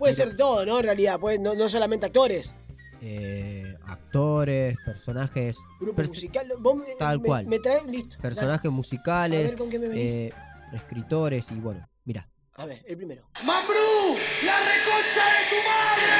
Puede 0.00 0.12
tiro- 0.12 0.26
ser 0.26 0.36
todo, 0.36 0.66
¿no? 0.66 0.78
En 0.78 0.84
realidad, 0.86 1.20
puede, 1.20 1.38
no, 1.38 1.54
no 1.54 1.68
solamente 1.68 2.04
actores. 2.06 2.52
eh, 3.00 3.76
actores, 3.86 4.76
personajes, 4.84 5.56
Grupo 5.78 6.02
pers- 6.02 6.08
musical. 6.08 6.48
Vos 6.58 6.74
me, 6.74 6.84
tal 6.98 7.20
me- 7.20 7.28
cual. 7.28 7.46
Me 7.46 7.60
traes, 7.60 7.84
listo. 7.84 8.16
personajes 8.20 8.64
dale. 8.64 8.74
musicales, 8.74 9.44
A 9.44 9.48
ver 9.50 9.56
con 9.58 9.70
qué 9.70 9.78
me 9.78 9.86
venís. 9.86 10.12
eh, 10.12 10.32
escritores 10.72 11.48
y 11.52 11.54
bueno, 11.54 11.88
mira. 12.04 12.28
A 12.56 12.66
ver, 12.66 12.82
el 12.88 12.96
primero. 12.96 13.28
¡Mambrú! 13.44 14.16
¡La 14.44 14.58
reconcha 14.58 15.24
de 15.30 15.48
tu 15.48 15.56
madre! 15.68 16.16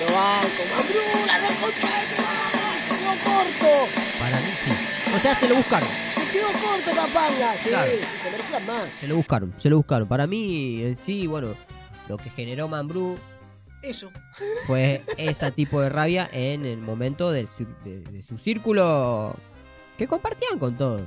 Lo 0.00 0.06
banco, 0.14 0.62
Mambrú, 0.76 1.17
quedó 3.14 3.24
corto. 3.24 3.88
Para 4.18 4.36
mí 4.40 4.46
sí. 4.64 4.70
O 5.16 5.18
sea, 5.20 5.34
se 5.38 5.48
lo 5.48 5.54
buscaron. 5.56 5.88
Se 6.12 6.22
quedó 6.32 6.46
corto, 6.48 6.90
Capanga. 6.94 7.54
Sí, 7.56 7.68
Claro. 7.70 7.90
sí, 7.90 8.18
se 8.18 8.30
merecían 8.30 8.66
más. 8.66 8.88
Se 8.90 9.08
lo 9.08 9.16
buscaron, 9.16 9.54
se 9.56 9.70
lo 9.70 9.76
buscaron. 9.78 10.08
Para 10.08 10.26
mí, 10.26 10.82
en 10.82 10.96
sí, 10.96 11.26
bueno, 11.26 11.48
lo 12.08 12.16
que 12.18 12.30
generó 12.30 12.68
Mambrú 12.68 13.18
Eso. 13.82 14.10
fue 14.66 15.02
ese 15.16 15.50
tipo 15.52 15.80
de 15.80 15.88
rabia 15.88 16.28
en 16.32 16.64
el 16.66 16.78
momento 16.78 17.30
su- 17.46 17.66
de, 17.84 18.00
de 18.00 18.22
su 18.22 18.36
círculo 18.38 19.34
que 19.96 20.06
compartían 20.06 20.58
con 20.58 20.76
todo. 20.76 21.00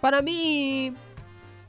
Para 0.00 0.20
mí, 0.20 0.92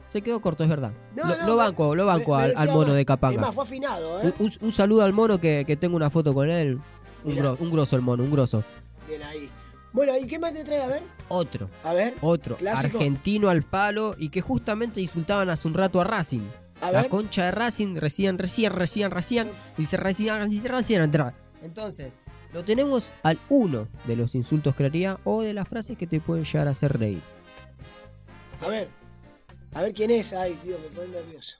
se 0.08 0.22
quedó 0.22 0.42
corto, 0.42 0.64
es 0.64 0.70
verdad. 0.70 0.92
No, 1.16 1.24
lo, 1.24 1.38
no, 1.38 1.48
lo 1.48 1.52
me- 1.54 1.58
banco, 1.64 1.96
lo 1.96 2.06
banco 2.06 2.36
me- 2.38 2.44
al, 2.56 2.68
mono 2.70 2.88
más. 2.88 2.94
de 2.96 3.02
Es 3.02 3.06
Capanga. 3.08 3.42
más, 3.42 3.56
fue 3.56 3.64
afinado, 3.64 4.22
¿eh? 4.22 4.34
Un, 4.40 4.46
un- 4.48 4.54
un 4.62 4.72
saludo 4.72 5.04
al 5.04 5.14
mono 5.14 5.40
que, 5.40 5.64
que 5.66 5.76
tengo 5.78 5.96
una 5.96 6.10
foto 6.10 6.34
con 6.34 6.50
él. 6.50 6.80
Un, 7.24 7.36
gro- 7.38 7.56
un 7.60 7.72
grosso 7.72 7.96
el 7.96 8.02
mono, 8.02 8.24
un 8.24 8.32
grosso. 8.32 8.64
Bien 9.08 9.24
ahí. 9.24 9.50
Bueno, 9.92 10.18
¿y 10.18 10.26
qué 10.26 10.40
más 10.40 10.54
te 10.54 10.64
trae? 10.64 10.82
A 10.82 10.88
ver. 10.88 11.04
Otro. 11.28 11.70
A 11.84 11.94
ver. 11.94 12.16
Otro, 12.22 12.58
Clásico. 12.58 12.98
argentino 12.98 13.50
al 13.50 13.64
palo 13.64 14.16
y 14.18 14.30
que 14.30 14.42
justamente 14.42 15.02
insultaban 15.02 15.50
hace 15.50 15.68
un 15.68 15.76
rato 15.76 16.02
a 16.02 16.04
Racing. 16.04 16.42
A 16.82 16.92
la 16.92 17.02
ver. 17.04 17.10
concha 17.10 17.46
de 17.46 17.52
Racing, 17.52 17.96
recién, 17.98 18.38
recién, 18.38 18.74
recién, 18.74 19.12
recién, 19.12 19.52
dice 19.78 19.96
recién, 19.98 20.40
recién, 20.40 20.68
recién. 20.68 21.14
Entonces, 21.62 22.14
lo 22.52 22.64
tenemos 22.66 23.14
al 23.24 23.40
uno 23.50 23.88
de 24.06 24.16
los 24.16 24.36
insultos 24.36 24.76
que 24.76 24.86
haría 24.86 25.18
o 25.24 25.42
de 25.44 25.54
las 25.54 25.68
frases 25.68 25.98
que 25.98 26.08
te 26.08 26.20
pueden 26.20 26.44
llegar 26.44 26.68
a 26.68 26.72
hacer 26.72 26.98
reír. 26.98 27.22
A 28.62 28.68
ver. 28.68 28.88
A 29.74 29.82
ver 29.82 29.94
quién 29.94 30.12
es. 30.12 30.34
Ay, 30.34 30.60
Dios, 30.64 30.80
me 30.82 30.88
pone 30.90 31.08
nervioso. 31.10 31.58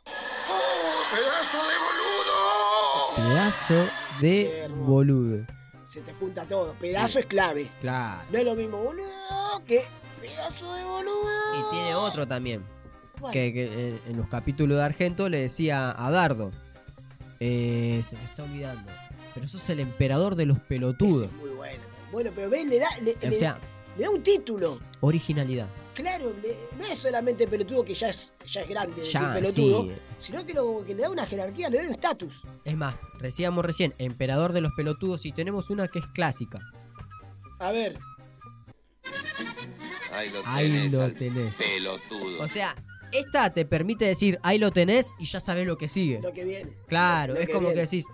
¡Pedazo 1.12 1.58
de 1.58 1.74
boludo! 1.86 3.30
Pedazo 3.30 3.88
de 4.22 4.68
boludo. 4.86 5.46
Se 5.94 6.02
te 6.02 6.14
junta 6.14 6.48
todo. 6.48 6.74
Pedazo 6.80 7.20
es 7.20 7.26
clave. 7.28 7.70
Claro. 7.82 8.24
No 8.32 8.38
es 8.40 8.46
lo 8.46 8.56
mismo 8.56 8.80
boludo 8.82 9.06
que 9.68 9.84
pedazo 10.22 10.74
de 10.74 10.84
boludo. 10.84 11.30
Y 11.60 11.72
tiene 11.72 11.94
otro 11.96 12.28
también. 12.28 12.64
Que, 13.32 13.54
que, 13.54 13.66
eh, 13.66 14.02
en 14.08 14.18
los 14.18 14.28
capítulos 14.28 14.78
de 14.80 14.84
Argento 14.84 15.30
le 15.30 15.40
decía 15.40 15.94
a 15.96 16.10
Dardo. 16.10 16.52
eh, 17.40 18.04
se 18.10 18.16
me 18.16 18.24
está 18.24 18.44
olvidando. 18.44 18.92
Pero 19.36 19.48
sos 19.48 19.70
el 19.70 19.80
emperador 19.82 20.36
de 20.36 20.46
los 20.46 20.60
pelotudos. 20.60 21.32
Muy 21.34 21.50
bueno. 21.52 21.84
Bueno, 22.12 22.32
pero 22.34 22.50
ven, 22.50 22.70
le 22.70 22.80
da, 22.80 22.88
le, 23.02 23.12
O 23.14 23.30
le- 23.30 23.32
sea, 23.40 23.60
le 23.98 24.04
da 24.06 24.10
un 24.10 24.24
título. 24.24 24.80
originalidad. 25.02 25.68
Claro, 25.94 26.34
no 26.78 26.86
es 26.86 26.98
solamente 26.98 27.48
pelotudo 27.48 27.86
que 27.86 27.94
ya 27.94 28.10
es, 28.10 28.32
ya 28.46 28.62
es 28.62 28.70
grande 28.70 28.96
decir 28.98 29.14
Ya, 29.14 29.32
pelotudo, 29.34 29.84
sí. 29.84 29.92
sino 30.20 30.46
que, 30.46 30.54
lo- 30.54 30.84
que 30.84 30.96
le 30.96 31.04
da 31.04 31.10
una 31.10 31.26
jerarquía, 31.26 31.70
le 31.70 31.78
da 31.78 31.84
un 31.84 31.90
estatus. 31.92 32.42
Es 32.66 32.76
más, 32.76 32.96
decíamos 33.22 33.64
recién, 33.64 33.94
emperador 34.00 34.54
de 34.54 34.62
los 34.62 34.72
pelotudos 34.76 35.26
y 35.26 35.32
tenemos 35.32 35.70
una 35.70 35.88
que 35.88 36.00
es 36.00 36.06
clásica. 36.14 36.60
A 37.60 37.72
ver, 37.72 38.00
Ahí 40.12 40.30
lo 40.30 40.42
tenés, 40.44 40.48
Ahí 40.48 40.90
lo 40.90 41.14
tenés. 41.14 41.56
pelotudo. 41.56 42.44
O 42.44 42.48
sea, 42.48 42.76
esta 43.12 43.52
te 43.52 43.66
permite 43.66 44.06
decir, 44.06 44.40
ahí 44.44 44.58
lo 44.60 44.72
tenés 44.72 45.14
y 45.20 45.26
ya 45.26 45.40
sabés 45.40 45.66
lo 45.68 45.78
que 45.78 45.90
sigue. 45.90 46.20
lo 46.22 46.32
que 46.34 46.44
viene. 46.46 46.72
Claro, 46.88 47.34
Lo 47.34 47.40
es 47.40 47.48
que 47.48 47.54
como 47.54 47.68
viene. 47.68 47.76
que 47.76 47.82
decís, 47.82 48.06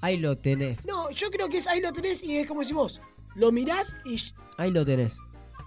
ahí 0.00 0.16
lo 0.18 0.36
tenés, 0.38 0.86
No, 0.86 1.10
yo 1.10 1.30
creo 1.30 1.48
que 1.48 1.58
es 1.58 1.66
ahí 1.66 1.80
lo 1.80 1.92
tenés 1.92 2.22
y 2.22 2.38
es 2.38 2.46
como 2.46 2.60
decís 2.60 2.74
vos. 2.74 3.00
Lo 3.34 3.50
mirás 3.50 3.96
y 4.04 4.22
ahí 4.58 4.70
lo 4.70 4.84
tenés. 4.84 5.16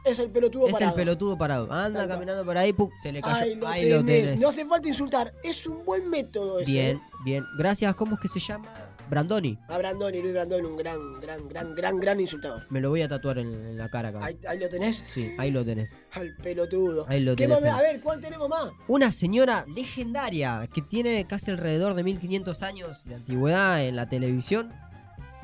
Es 0.06 0.20
el 0.20 0.30
pelotudo 0.30 0.68
Es 0.68 0.74
parado. 0.74 0.92
el 0.92 0.96
pelotudo 0.96 1.38
parado. 1.38 1.64
Anda 1.72 2.00
Tal 2.00 2.08
cual. 2.08 2.10
caminando 2.10 2.46
por 2.46 2.58
ahí, 2.58 2.74
¡pum! 2.74 2.90
se 3.02 3.12
le 3.12 3.22
cayó. 3.22 3.36
Ahí 3.36 3.56
lo, 3.56 3.68
ahí 3.68 3.82
tenés. 3.82 3.98
lo 3.98 4.06
tenés. 4.06 4.40
No 4.42 4.48
hace 4.50 4.66
falta 4.66 4.88
insultar. 4.88 5.34
Es 5.44 5.66
un 5.68 5.84
buen 5.86 6.10
método 6.10 6.60
ese. 6.60 6.72
Bien, 6.72 6.98
¿eh? 6.98 7.02
bien. 7.24 7.44
Gracias, 7.58 7.94
¿cómo 7.96 8.16
es 8.16 8.22
que 8.22 8.28
se 8.28 8.40
llama? 8.40 8.72
Brandoni. 9.08 9.56
A 9.68 9.78
Brandoni, 9.78 10.20
Luis 10.20 10.34
Brandoni, 10.34 10.66
un 10.66 10.76
gran, 10.78 11.20
gran, 11.22 11.48
gran, 11.48 11.76
gran, 11.76 12.00
gran 12.00 12.20
insultador. 12.20 12.66
Me 12.72 12.82
lo 12.82 12.90
voy 12.90 13.04
a 13.04 13.08
tatuar 13.08 13.38
en, 13.38 13.54
en 13.54 13.78
la 13.78 13.88
cara 13.90 14.10
acá. 14.10 14.26
Ahí, 14.26 14.38
ahí 14.48 14.58
lo 14.60 14.68
tenés. 14.68 15.04
Sí, 15.08 15.32
ahí 15.38 15.52
lo 15.52 15.64
tenés. 15.64 15.94
Al 16.14 16.36
pelotudo. 16.38 17.06
Ahí 17.08 17.20
lo 17.20 17.36
¿Qué 17.36 17.46
tenés 17.48 17.62
más? 17.62 17.72
ahí. 17.72 17.80
A 17.80 17.82
ver, 17.92 18.02
¿cuál 18.02 18.20
tenemos 18.20 18.50
más? 18.50 18.72
Una 18.88 19.12
señora 19.12 19.64
legendaria 19.68 20.68
que 20.74 20.82
tiene 20.82 21.26
casi 21.28 21.52
alrededor 21.52 21.94
de 21.94 22.04
1500 22.04 22.64
años 22.64 23.06
de 23.06 23.14
antigüedad 23.16 23.84
en 23.86 23.96
la 23.96 24.10
televisión. 24.10 24.74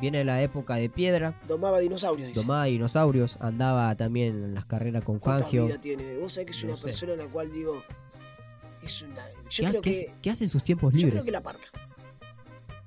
Viene 0.02 0.18
de 0.18 0.24
la 0.26 0.42
época 0.42 0.76
de 0.76 0.90
piedra. 0.90 1.40
Domaba 1.48 1.80
dinosaurios, 1.80 2.28
dice. 2.30 2.42
Tomaba 2.42 2.66
dinosaurios. 2.66 3.38
Andaba 3.40 3.94
también 3.96 4.30
en 4.44 4.56
las 4.56 4.66
carreras 4.66 5.04
con 5.04 5.20
¿Cuánta 5.20 5.44
Fangio. 5.44 5.68
vida 5.68 5.78
tiene? 5.80 6.18
Vos 6.18 6.34
sabés 6.34 6.48
que 6.48 6.52
es 6.58 6.64
No 6.64 6.70
una 6.70 6.78
sé. 6.78 6.84
persona 6.84 7.14
en 7.14 7.20
la 7.20 7.26
cual 7.26 7.52
digo. 7.52 7.84
Es 8.84 9.02
una. 9.04 9.22
Yo 9.50 9.64
¿Qué, 9.66 9.70
creo 9.70 9.82
qué- 9.82 9.92
que. 10.08 10.14
qué 10.24 10.30
hace 10.32 10.46
en 10.46 10.50
sus 10.50 10.64
tiempos 10.64 10.92
Yo 10.94 10.98
libres? 10.98 11.14
creo 11.14 11.26
que 11.26 11.32
la 11.32 11.42
parca. 11.42 11.68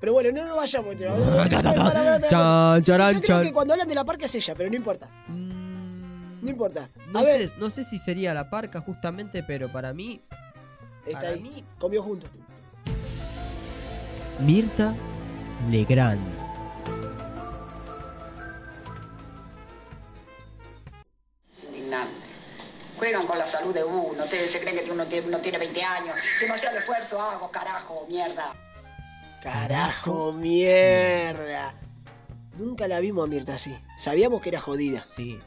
Pero 0.00 0.12
bueno, 0.12 0.32
no 0.32 0.44
nos 0.48 0.56
vayamos. 0.56 0.96
te- 0.96 1.04
Chan, 2.28 2.82
charan, 2.82 3.14
Yo 3.14 3.20
creo 3.22 3.40
que 3.40 3.52
cuando 3.52 3.72
hablan 3.74 3.88
de 3.88 3.94
la 3.94 4.04
parca 4.04 4.24
es 4.26 4.34
ella, 4.34 4.54
pero 4.56 4.68
no 4.68 4.76
importa. 4.76 5.08
No 5.28 6.50
importa. 6.50 6.88
Mm, 7.06 7.12
No 7.12 7.18
A 7.20 7.22
ver, 7.22 7.48
sé, 7.48 7.54
no 7.58 7.70
sé 7.70 7.84
si 7.84 7.98
sería 7.98 8.34
la 8.34 8.50
parca 8.50 8.80
justamente, 8.80 9.42
pero 9.44 9.70
para 9.70 9.94
mí, 9.94 10.20
está 11.06 11.20
para 11.20 11.32
ahí. 11.34 11.40
mí- 11.40 11.64
Comió 11.78 12.02
juntos. 12.02 12.28
Mirta 14.40 14.94
Legrand. 15.70 16.20
Juegan 23.04 23.26
con 23.26 23.36
la 23.36 23.46
salud 23.46 23.74
de 23.74 23.84
uno. 23.84 24.24
Ustedes 24.24 24.50
se 24.50 24.60
creen 24.60 24.82
que 24.82 24.90
uno 24.90 25.04
tiene, 25.04 25.26
uno 25.28 25.38
tiene 25.38 25.58
20 25.58 25.84
años. 25.84 26.16
Demasiado 26.40 26.78
esfuerzo 26.78 27.20
hago, 27.20 27.50
carajo, 27.50 28.06
mierda. 28.08 28.54
Carajo, 29.42 30.32
mierda. 30.32 31.74
Nunca 32.56 32.88
la 32.88 33.00
vimos 33.00 33.26
a 33.26 33.26
Mirta 33.26 33.56
así. 33.56 33.76
Sabíamos 33.98 34.40
que 34.40 34.48
era 34.48 34.58
jodida. 34.58 35.04
Sí. 35.14 35.38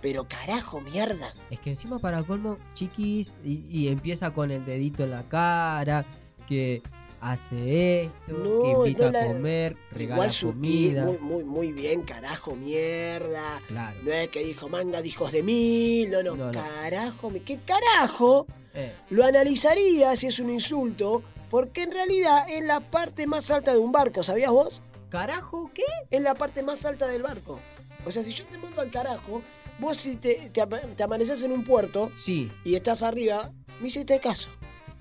Pero 0.00 0.28
carajo, 0.28 0.82
mierda. 0.82 1.34
Es 1.50 1.58
que 1.58 1.70
encima 1.70 1.98
para 1.98 2.22
colmo, 2.22 2.54
chiquis, 2.74 3.34
y, 3.42 3.66
y 3.68 3.88
empieza 3.88 4.32
con 4.32 4.52
el 4.52 4.64
dedito 4.64 5.02
en 5.02 5.10
la 5.10 5.24
cara, 5.24 6.04
que 6.46 6.80
hace 7.20 8.04
esto, 8.04 8.32
No, 8.32 8.62
que 8.62 8.68
invita 8.88 9.06
no 9.06 9.12
la- 9.12 9.22
a 9.22 9.26
comer, 9.26 9.76
regala 9.92 10.14
Igual 10.16 10.30
sutil, 10.30 10.94
comida. 10.94 11.04
muy, 11.04 11.18
muy, 11.18 11.44
muy 11.44 11.72
bien, 11.72 12.02
carajo, 12.02 12.54
mierda. 12.56 13.60
Claro. 13.68 13.98
No 14.02 14.12
es 14.12 14.28
que 14.28 14.44
dijo 14.44 14.68
manga 14.68 15.02
de 15.02 15.08
hijos 15.08 15.32
de 15.32 15.42
mil, 15.42 16.10
no, 16.10 16.22
no, 16.22 16.52
carajo, 16.52 17.32
¿qué 17.44 17.58
carajo? 17.58 18.46
Eh, 18.74 18.92
Lo 19.10 19.24
analizaría 19.24 20.14
si 20.16 20.28
es 20.28 20.38
un 20.38 20.50
insulto, 20.50 21.22
porque 21.50 21.82
en 21.82 21.90
realidad 21.92 22.44
es 22.48 22.64
la 22.64 22.80
parte 22.80 23.26
más 23.26 23.50
alta 23.50 23.72
de 23.72 23.78
un 23.78 23.92
barco, 23.92 24.22
¿sabías 24.22 24.50
vos? 24.52 24.82
¿Carajo 25.08 25.70
qué? 25.74 25.82
Es 26.10 26.22
la 26.22 26.34
parte 26.34 26.62
más 26.62 26.84
alta 26.86 27.08
del 27.08 27.22
barco. 27.22 27.58
O 28.06 28.10
sea, 28.12 28.22
si 28.24 28.32
yo 28.32 28.44
te 28.46 28.56
mando 28.56 28.80
al 28.80 28.90
carajo, 28.90 29.42
vos 29.80 29.96
si 29.96 30.16
te, 30.16 30.50
te, 30.52 30.64
te 30.96 31.02
amaneces 31.02 31.42
en 31.42 31.52
un 31.52 31.64
puerto 31.64 32.10
sí, 32.14 32.50
y 32.64 32.76
estás 32.76 33.02
arriba, 33.02 33.50
me 33.80 33.88
hiciste 33.88 34.20
caso. 34.20 34.48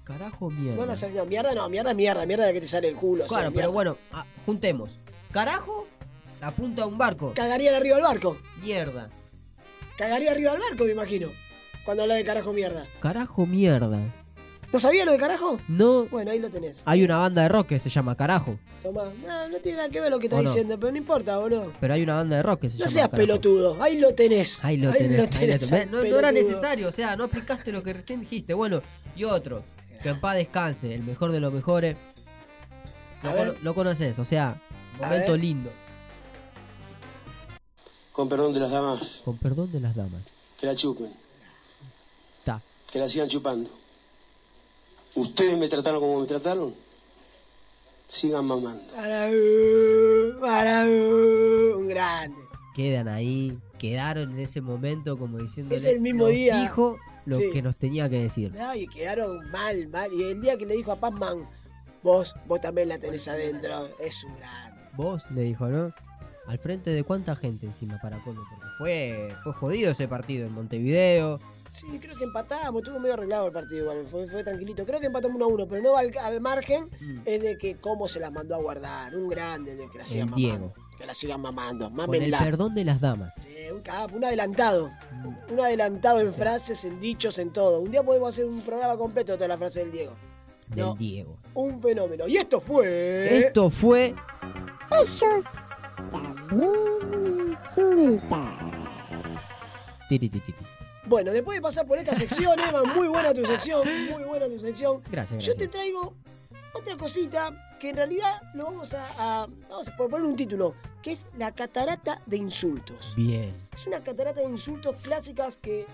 Carajo 0.09 0.49
No 0.49 0.59
mierda. 0.59 0.79
van 0.79 0.89
a 0.89 0.95
salir, 0.95 1.15
no, 1.17 1.25
mierda 1.25 1.53
no, 1.53 1.69
mierda, 1.69 1.93
mierda, 1.93 2.25
mierda 2.25 2.45
la 2.47 2.53
que 2.53 2.61
te 2.61 2.67
sale 2.67 2.87
el 2.87 2.95
culo. 2.95 3.25
o 3.25 3.27
sea, 3.27 3.37
Claro, 3.37 3.51
pero 3.53 3.71
bueno, 3.71 3.97
ah, 4.11 4.25
juntemos. 4.45 4.97
Carajo, 5.31 5.87
la 6.41 6.51
punta 6.51 6.81
de 6.81 6.87
un 6.87 6.97
barco. 6.97 7.33
Cagarían 7.35 7.75
arriba 7.75 7.95
del 7.97 8.03
barco. 8.05 8.37
Mierda. 8.61 9.09
Cagaría 9.97 10.31
arriba 10.31 10.51
del 10.53 10.61
barco, 10.61 10.85
me 10.85 10.91
imagino. 10.93 11.29
Cuando 11.85 12.03
habla 12.03 12.15
de 12.15 12.23
carajo 12.23 12.53
mierda. 12.53 12.85
Carajo 13.01 13.45
mierda. 13.45 13.99
¿No 14.71 14.77
sabía 14.77 15.03
lo 15.03 15.11
de 15.11 15.17
carajo? 15.17 15.59
No. 15.67 16.05
Bueno, 16.05 16.29
ahí 16.31 16.39
lo 16.39 16.49
tenés. 16.49 16.83
Hay 16.85 17.03
una 17.03 17.17
banda 17.17 17.41
de 17.43 17.49
rock 17.49 17.67
que 17.69 17.79
se 17.79 17.89
llama 17.89 18.15
Carajo. 18.15 18.59
Tomá. 18.83 19.05
No, 19.25 19.49
no 19.49 19.57
tiene 19.57 19.77
nada 19.77 19.89
que 19.89 19.99
ver 19.99 20.11
lo 20.11 20.19
que 20.19 20.27
estás 20.27 20.39
¿O 20.39 20.43
no? 20.43 20.47
diciendo, 20.49 20.79
pero 20.79 20.91
no 20.91 20.97
importa, 20.99 21.37
boludo. 21.39 21.73
Pero 21.79 21.93
hay 21.95 22.03
una 22.03 22.15
banda 22.15 22.35
de 22.37 22.43
rock 22.43 22.61
que 22.61 22.69
se 22.69 22.75
No 22.77 22.81
llama 22.85 22.91
seas 22.91 23.09
Carajo. 23.09 23.27
pelotudo. 23.27 23.81
Ahí 23.81 23.97
lo 23.97 24.13
tenés. 24.13 24.63
Ahí 24.63 24.77
lo 24.77 24.91
tenés, 24.93 25.35
ahí 25.37 25.47
lo 25.47 25.59
tenés. 25.59 25.71
al 25.73 25.91
No, 25.91 26.03
no 26.03 26.19
era 26.19 26.31
necesario, 26.31 26.87
o 26.87 26.91
sea, 26.91 27.15
no 27.15 27.23
explicaste 27.25 27.71
lo 27.71 27.81
que 27.81 27.93
recién 27.93 28.19
dijiste. 28.21 28.53
Bueno, 28.53 28.83
y 29.15 29.23
otro, 29.23 29.63
que 30.01 30.09
en 30.09 30.19
paz 30.19 30.35
descanse, 30.35 30.93
el 30.93 31.03
mejor 31.03 31.31
de 31.31 31.39
los 31.39 31.53
mejores. 31.53 31.97
Lo, 33.61 33.75
conoces, 33.75 34.17
o 34.17 34.25
sea, 34.25 34.61
momento 34.97 35.35
lindo. 35.35 35.71
Con 38.13 38.29
perdón 38.29 38.53
de 38.53 38.59
las 38.59 38.71
damas, 38.71 39.21
Con 39.25 39.37
perdón 39.37 39.71
de 39.71 39.79
las 39.79 39.95
damas. 39.95 40.21
que 40.59 40.65
la 40.65 40.75
chupen, 40.75 41.11
Ta. 42.43 42.61
que 42.91 42.99
la 42.99 43.07
sigan 43.09 43.27
chupando. 43.27 43.69
Ustedes 45.15 45.57
me 45.57 45.67
trataron 45.67 45.99
como 45.99 46.21
me 46.21 46.27
trataron, 46.27 46.73
sigan 48.07 48.45
mamando. 48.45 48.83
Para, 48.93 49.29
para, 50.39 50.85
uh, 50.85 51.77
un 51.77 51.87
grande. 51.87 52.37
Quedan 52.75 53.07
ahí, 53.09 53.57
quedaron 53.77 54.31
en 54.31 54.39
ese 54.39 54.61
momento 54.61 55.17
como 55.17 55.37
diciendo. 55.39 55.75
Es 55.75 55.85
el 55.85 55.99
mismo 55.99 56.27
día. 56.27 56.61
Dijo 56.61 56.97
lo 57.29 57.37
Sí. 57.37 57.51
que 57.51 57.61
nos 57.61 57.77
tenía 57.77 58.09
que 58.09 58.19
decir. 58.19 58.51
Ay, 58.59 58.87
quedaron 58.87 59.49
mal, 59.51 59.87
mal. 59.89 60.11
Y 60.13 60.23
el 60.31 60.41
día 60.41 60.57
que 60.57 60.65
le 60.65 60.75
dijo 60.75 60.91
a 60.91 60.95
Pacman, 60.99 61.47
vos, 62.03 62.35
vos 62.47 62.59
también 62.61 62.89
la 62.89 62.97
tenés 62.99 63.27
adentro. 63.27 63.89
Es 63.99 64.23
un 64.23 64.35
grande. 64.35 64.81
Vos, 64.95 65.23
le 65.31 65.41
dijo, 65.43 65.67
¿no? 65.67 65.93
Al 66.47 66.57
frente 66.57 66.89
de 66.89 67.03
cuánta 67.03 67.35
gente 67.35 67.67
encima 67.67 67.99
para 68.01 68.19
colmo, 68.23 68.41
porque 68.49 68.65
fue, 68.79 69.35
fue 69.43 69.53
jodido 69.53 69.91
ese 69.91 70.07
partido 70.07 70.47
en 70.47 70.53
Montevideo. 70.53 71.39
Sí, 71.69 71.85
creo 71.99 72.17
que 72.17 72.23
empatamos, 72.23 72.81
estuvo 72.81 72.99
medio 72.99 73.13
arreglado 73.13 73.45
el 73.45 73.53
partido 73.53 73.83
igual, 73.83 74.07
fue, 74.07 74.27
fue 74.27 74.43
tranquilito. 74.43 74.83
Creo 74.83 74.99
que 74.99 75.05
empatamos 75.05 75.35
1 75.35 75.45
a 75.45 75.47
1, 75.47 75.67
pero 75.67 75.83
no 75.83 75.95
al, 75.95 76.11
al 76.23 76.41
margen 76.41 76.85
Mm. 76.99 77.19
es 77.25 77.41
de 77.43 77.57
que 77.59 77.75
cómo 77.75 78.07
se 78.07 78.19
la 78.19 78.31
mandó 78.31 78.55
a 78.55 78.57
guardar. 78.57 79.15
Un 79.15 79.29
grande 79.29 79.75
de 79.75 79.87
que 79.89 79.99
la 79.99 80.05
sigan 80.07 80.29
El. 80.29 80.35
Diego. 80.35 80.73
Que 80.99 81.05
la 81.05 81.13
sigan 81.15 81.39
mamando. 81.41 81.85
Con 81.85 81.93
el 81.99 82.07
Mámenla. 82.07 82.39
perdón 82.39 82.75
de 82.75 82.83
las 82.85 82.99
damas. 83.01 83.33
Sí, 83.37 83.47
un 84.13 84.23
adelantado. 84.25 84.91
Un 85.49 85.59
adelantado 85.59 86.19
en 86.19 86.33
frases, 86.33 86.83
en 86.85 86.99
dichos, 86.99 87.39
en 87.39 87.51
todo. 87.53 87.79
Un 87.79 87.89
día 87.89 88.03
podemos 88.03 88.29
hacer 88.29 88.45
un 88.45 88.61
programa 88.61 88.97
completo 88.97 89.31
de 89.31 89.37
toda 89.37 89.47
la 89.47 89.57
frase 89.57 89.79
del 89.79 89.91
Diego. 89.91 90.13
Del 90.67 90.79
No. 90.85 90.95
Diego. 90.95 91.37
Un 91.53 91.79
fenómeno. 91.81 92.27
Y 92.27 92.35
esto 92.37 92.59
fue. 92.59 93.39
Esto 93.47 93.69
fue 93.69 94.13
Ellos 94.91 95.23
también 96.11 96.69
insultan. 97.51 98.69
Bueno, 101.05 101.31
después 101.31 101.57
de 101.57 101.61
pasar 101.61 101.85
por 101.87 101.97
esta 101.97 102.13
sección, 102.13 102.59
Eva, 102.59 102.83
muy 102.83 103.07
buena 103.07 103.33
tu 103.33 103.45
sección, 103.45 103.87
muy 104.11 104.23
buena 104.23 104.47
tu 104.47 104.59
sección. 104.59 105.01
Gracias, 105.09 105.43
Yo 105.43 105.53
te 105.53 105.59
gracias. 105.65 105.71
traigo 105.71 106.13
otra 106.73 106.97
cosita 106.97 107.68
que 107.79 107.89
en 107.89 107.95
realidad 107.95 108.41
lo 108.53 108.65
vamos 108.65 108.93
a, 108.93 109.07
a- 109.43 109.47
vamos 109.69 109.89
a 109.89 109.95
poner 109.97 110.21
un 110.21 110.35
título, 110.35 110.75
que 111.01 111.13
es 111.13 111.27
la 111.37 111.53
catarata 111.53 112.21
de 112.25 112.37
insultos. 112.37 113.13
Bien. 113.15 113.53
Es 113.73 113.87
una 113.87 114.01
catarata 114.01 114.41
de 114.41 114.47
insultos 114.49 114.95
clásicas 115.01 115.57
que 115.57 115.85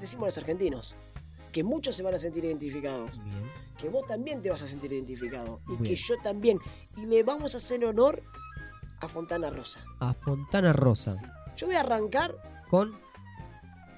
decimos 0.00 0.26
los 0.28 0.38
argentinos, 0.38 0.94
que 1.52 1.64
muchos 1.64 1.96
se 1.96 2.02
van 2.02 2.14
a 2.14 2.18
sentir 2.18 2.44
identificados, 2.44 3.22
Bien. 3.24 3.50
que 3.78 3.88
vos 3.88 4.06
también 4.06 4.40
te 4.42 4.50
vas 4.50 4.62
a 4.62 4.66
sentir 4.66 4.92
identificado 4.92 5.60
y 5.66 5.76
Bien. 5.76 5.84
que 5.84 5.96
yo 5.96 6.16
también. 6.22 6.58
Y 6.96 7.06
le 7.06 7.22
vamos 7.22 7.54
a 7.54 7.58
hacer 7.58 7.84
honor 7.84 8.22
a 9.00 9.08
Fontana 9.08 9.50
Rosa. 9.50 9.80
A 9.98 10.12
Fontana 10.14 10.72
Rosa. 10.72 11.16
Yo 11.56 11.66
voy 11.66 11.76
a 11.76 11.80
arrancar, 11.80 12.34
Con. 12.68 12.98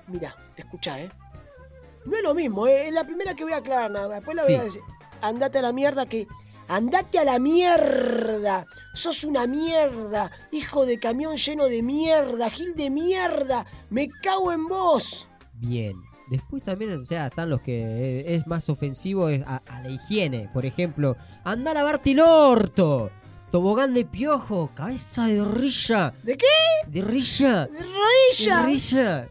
mira, 0.07 0.37
escuchá, 0.57 1.01
¿eh? 1.01 1.11
No 2.05 2.17
es 2.17 2.23
lo 2.23 2.35
mismo, 2.35 2.67
eh, 2.67 2.89
es 2.89 2.93
la 2.95 3.05
primera 3.05 3.35
que 3.35 3.45
voy 3.45 3.53
a 3.53 3.59
aclarar 3.59 3.91
nada 3.91 4.09
más. 4.09 4.17
Después 4.19 4.37
la 4.37 4.45
Sí. 4.45 4.53
voy 4.53 4.61
a 4.61 4.65
decir. 4.65 4.83
Andate 5.21 5.59
a 5.59 5.63
la 5.63 5.73
mierda 5.73 6.07
que. 6.07 6.27
Andate 6.69 7.19
a 7.19 7.25
la 7.25 7.39
mierda. 7.39 8.67
Sos 8.95 9.25
una 9.25 9.47
mierda. 9.47 10.31
Hijo 10.51 10.87
de 10.87 10.99
camión 10.99 11.37
lleno 11.37 11.67
de 11.67 11.83
mierda. 11.83 12.51
Gil 12.51 12.75
de 12.75 12.91
mierda. 12.91 13.67
Me 13.91 14.09
cago 14.09 14.53
en 14.53 14.69
vos. 14.69 15.29
Bien. 15.55 15.97
Después 16.31 16.63
también, 16.63 16.99
o 16.99 17.05
sea, 17.05 17.27
están 17.27 17.51
los 17.51 17.61
que 17.61 18.25
es 18.35 18.47
más 18.47 18.69
ofensivo 18.71 19.27
a 19.27 19.81
la 19.83 19.91
higiene. 19.91 20.49
Por 20.55 20.65
ejemplo, 20.65 21.17
anda 21.45 21.73
a 21.73 21.75
lavarte 21.75 22.13
el 22.13 22.21
orto. 22.21 23.11
Tobogán 23.51 23.93
de 23.93 24.07
piojo, 24.07 24.71
cabeza 24.75 25.27
de 25.27 25.45
rilla. 25.45 26.15
¿De 26.23 26.39
qué? 26.39 26.47
De 26.87 27.03
rilla. 27.03 27.67
De 27.67 27.83
rodilla. 27.83 28.61
De 28.61 28.67
rilla. 28.67 29.29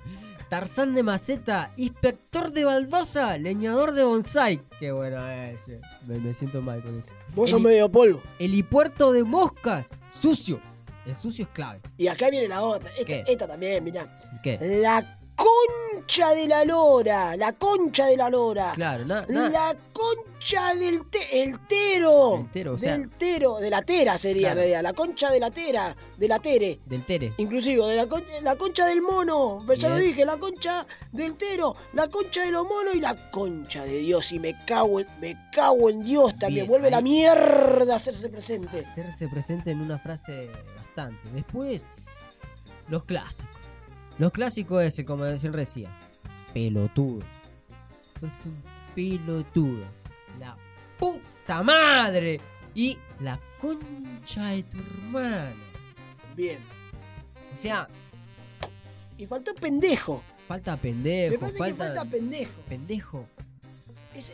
Tarzán 0.52 0.94
de 0.94 1.02
maceta, 1.02 1.72
inspector 1.78 2.52
de 2.52 2.66
baldosa, 2.66 3.38
leñador 3.38 3.94
de 3.94 4.04
bonsai. 4.04 4.60
Qué 4.82 4.92
bueno 4.92 5.26
ese. 5.30 5.80
Me, 6.06 6.20
me 6.20 6.34
siento 6.34 6.62
mal 6.62 6.84
con 6.84 7.00
eso. 7.00 7.14
Vos 7.34 7.52
sos 7.52 7.62
medio 7.62 7.90
polvo. 7.90 8.22
Helipuerto 8.38 9.14
de 9.14 9.24
moscas, 9.24 9.92
sucio. 10.10 10.60
El 11.06 11.16
sucio 11.16 11.46
es 11.46 11.52
clave. 11.52 11.80
Y 11.96 12.10
acá 12.10 12.30
viene 12.30 12.50
la 12.50 12.64
otra. 12.64 12.90
Esta, 12.98 13.06
¿Qué? 13.06 13.24
esta 13.28 13.48
también, 13.48 13.82
mirá. 13.82 14.14
¿Qué? 14.44 14.58
La 14.82 15.21
concha 15.46 16.30
de 16.34 16.48
la 16.48 16.64
lora. 16.66 17.36
La 17.36 17.54
concha 17.54 18.06
de 18.08 18.18
la 18.18 18.30
lora. 18.30 18.72
Claro, 18.76 19.06
na- 19.06 19.26
na- 19.30 19.50
La 19.50 19.76
concha 19.94 20.76
del 20.76 21.06
te- 21.10 21.44
el 21.44 21.60
tero. 21.68 22.38
El 22.38 22.52
tero, 22.52 22.74
o 22.74 22.78
sea- 22.78 22.98
Del 22.98 23.10
tero. 23.10 23.58
De 23.60 23.70
la 23.70 23.82
tera 23.82 24.18
sería 24.18 24.42
Claro. 24.50 24.52
en 24.52 24.58
realidad. 24.58 24.84
La 24.84 24.94
concha 24.94 25.30
de 25.32 25.40
la 25.40 25.52
tera. 25.52 25.96
De 26.18 26.28
la 26.28 26.40
tere. 26.40 26.80
del 26.86 27.06
tere. 27.06 27.34
Inclusive, 27.38 27.86
de 27.88 27.96
la, 27.96 28.08
con- 28.08 28.24
la 28.42 28.56
concha 28.56 28.86
del 28.86 29.02
mono. 29.02 29.66
Ya 29.78 29.90
lo 29.90 29.98
dije, 29.98 30.26
la 30.26 30.38
concha 30.38 30.86
del 31.12 31.36
tero, 31.36 31.76
la 31.94 32.08
concha 32.08 32.44
de 32.44 32.52
los 32.52 32.68
monos 32.68 32.94
y 32.96 33.02
la 33.02 33.32
concha 33.32 33.84
de 33.84 33.98
Dios. 34.00 34.32
Y 34.32 34.40
me 34.40 34.58
cago 34.66 35.00
en, 35.00 35.08
me 35.20 35.36
cago 35.52 35.90
en 35.90 36.04
Dios 36.04 36.32
también. 36.38 36.66
Bien, 36.66 36.68
Vuelve 36.68 36.92
la 36.92 37.02
mierda 37.02 37.94
a 37.94 37.96
hacerse 37.96 38.30
presente. 38.30 38.80
hacerse 38.82 39.28
presente 39.28 39.72
en 39.72 39.82
una 39.82 39.98
frase 40.00 40.50
bastante. 40.78 41.30
Después, 41.34 41.86
los 42.88 43.04
clásicos. 43.06 43.51
Los 44.22 44.32
clásicos 44.32 44.84
ese, 44.84 45.04
como 45.04 45.24
decía 45.24 45.50
recién. 45.50 45.90
Pelotudo. 46.54 47.24
Sos 48.20 48.46
un 48.46 48.62
pelotudo. 48.94 49.84
La 50.40 50.56
puta 51.00 51.64
madre. 51.64 52.40
Y 52.76 53.00
la 53.20 53.40
concha 53.60 54.50
de 54.50 54.62
tu 54.62 54.78
hermana. 54.78 55.56
Bien. 56.36 56.60
O 57.52 57.58
sea, 57.58 57.88
Y 59.18 59.26
faltó 59.26 59.56
pendejo. 59.56 60.22
falta 60.48 60.78
pendejo. 60.78 61.32
me 61.32 61.40
parece 61.40 61.58
falta, 61.58 61.84
que 61.90 61.96
falta 61.96 62.06
pendejo. 62.12 62.62
pendejo. 62.70 63.26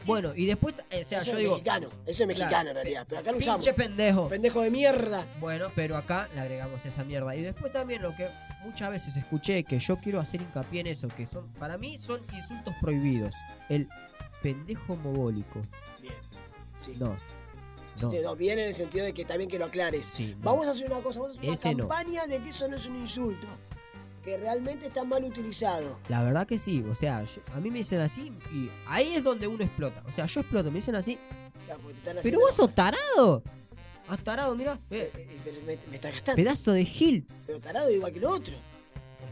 Bueno, 0.05 0.33
y 0.35 0.47
después, 0.47 0.75
eh, 0.89 1.03
o 1.05 1.07
sea, 1.07 1.19
ese 1.19 1.27
yo 1.27 1.33
es 1.37 1.39
digo. 1.39 1.51
mexicano. 1.53 1.87
Ese 2.05 2.23
es 2.23 2.27
mexicano 2.27 2.49
Claro. 2.51 2.69
en 2.71 2.75
realidad. 2.75 3.05
Pero 3.07 3.21
acá 3.21 3.31
lo 3.31 3.37
usamos. 3.37 3.63
Pinche 3.65 3.73
pendejo. 3.81 4.27
Pendejo 4.27 4.61
de 4.63 4.69
mierda. 4.69 5.25
Bueno, 5.39 5.71
pero 5.75 5.95
acá 5.95 6.27
le 6.35 6.41
agregamos 6.41 6.85
esa 6.85 7.05
mierda. 7.05 7.33
Y 7.37 7.41
después 7.41 7.71
también 7.71 8.01
lo 8.01 8.13
que 8.17 8.27
muchas 8.67 8.89
veces 8.91 9.17
escuché, 9.17 9.63
que 9.63 9.79
yo 9.79 9.97
quiero 9.97 10.19
hacer 10.19 10.41
hincapié 10.41 10.81
en 10.81 10.87
eso, 10.87 11.07
que 11.07 11.25
son, 11.25 11.47
para 11.53 11.77
mí 11.77 11.97
son 11.97 12.21
insultos 12.33 12.73
prohibidos. 12.81 13.33
El 13.69 13.87
pendejo 14.41 14.95
mogólico. 14.97 15.61
Bien. 16.01 16.13
Sí. 16.77 16.95
No. 16.99 17.15
Sí, 17.95 18.03
No. 18.03 18.11
sí, 18.11 18.17
no, 18.23 18.35
bien 18.35 18.59
en 18.59 18.67
el 18.67 18.75
sentido 18.75 19.05
de 19.05 19.13
que 19.13 19.25
también 19.25 19.49
que 19.49 19.57
lo 19.57 19.65
aclares. 19.65 20.05
Sí, 20.05 20.35
no. 20.39 20.51
Vamos 20.51 20.67
a 20.67 20.71
hacer 20.71 20.85
una 20.91 21.01
cosa, 21.01 21.19
vamos 21.21 21.35
a 21.35 21.39
hacer 21.39 21.49
una 21.49 21.55
Ese 21.55 21.75
campaña 21.75 22.27
de 22.27 22.39
que 22.43 22.49
eso 22.49 22.67
no 22.67 22.75
es 22.75 22.85
un 22.85 22.95
insulto. 22.97 23.47
Que 24.23 24.37
realmente 24.37 24.87
está 24.87 25.03
mal 25.05 25.23
utilizado. 25.23 25.97
La 26.09 26.21
verdad 26.21 26.45
que 26.45 26.59
sí. 26.59 26.83
O 26.91 26.93
sea, 26.95 27.23
yo- 27.23 27.41
a 27.55 27.59
mí 27.59 27.71
me 27.71 27.77
dicen 27.79 28.01
así 28.01 28.31
y 28.53 28.69
ahí 28.85 29.13
es 29.15 29.23
donde 29.23 29.47
uno 29.47 29.63
explota. 29.63 30.03
O 30.05 30.11
sea, 30.11 30.25
yo 30.25 30.41
exploto, 30.41 30.69
me 30.69 30.77
dicen 30.79 30.95
así. 30.95 31.17
Ya, 31.67 31.75
Pero 32.21 32.39
vos 32.39 32.53
sos 32.53 32.73
tarado. 32.75 33.41
Ah, 34.07 34.17
tarado, 34.17 34.55
mirá. 34.55 34.79
Eh, 34.89 35.11
Eh, 35.13 35.27
eh, 35.29 35.37
pero 35.43 35.57
me, 35.65 35.77
me 35.89 35.95
está 35.95 36.09
gastando. 36.11 36.35
pedazo 36.41 36.71
de 36.71 36.85
gil. 36.85 37.27
Pero 37.45 37.59
tarado 37.59 37.89
igual 37.91 38.13
que 38.13 38.19
lo 38.19 38.31
otro. 38.31 38.53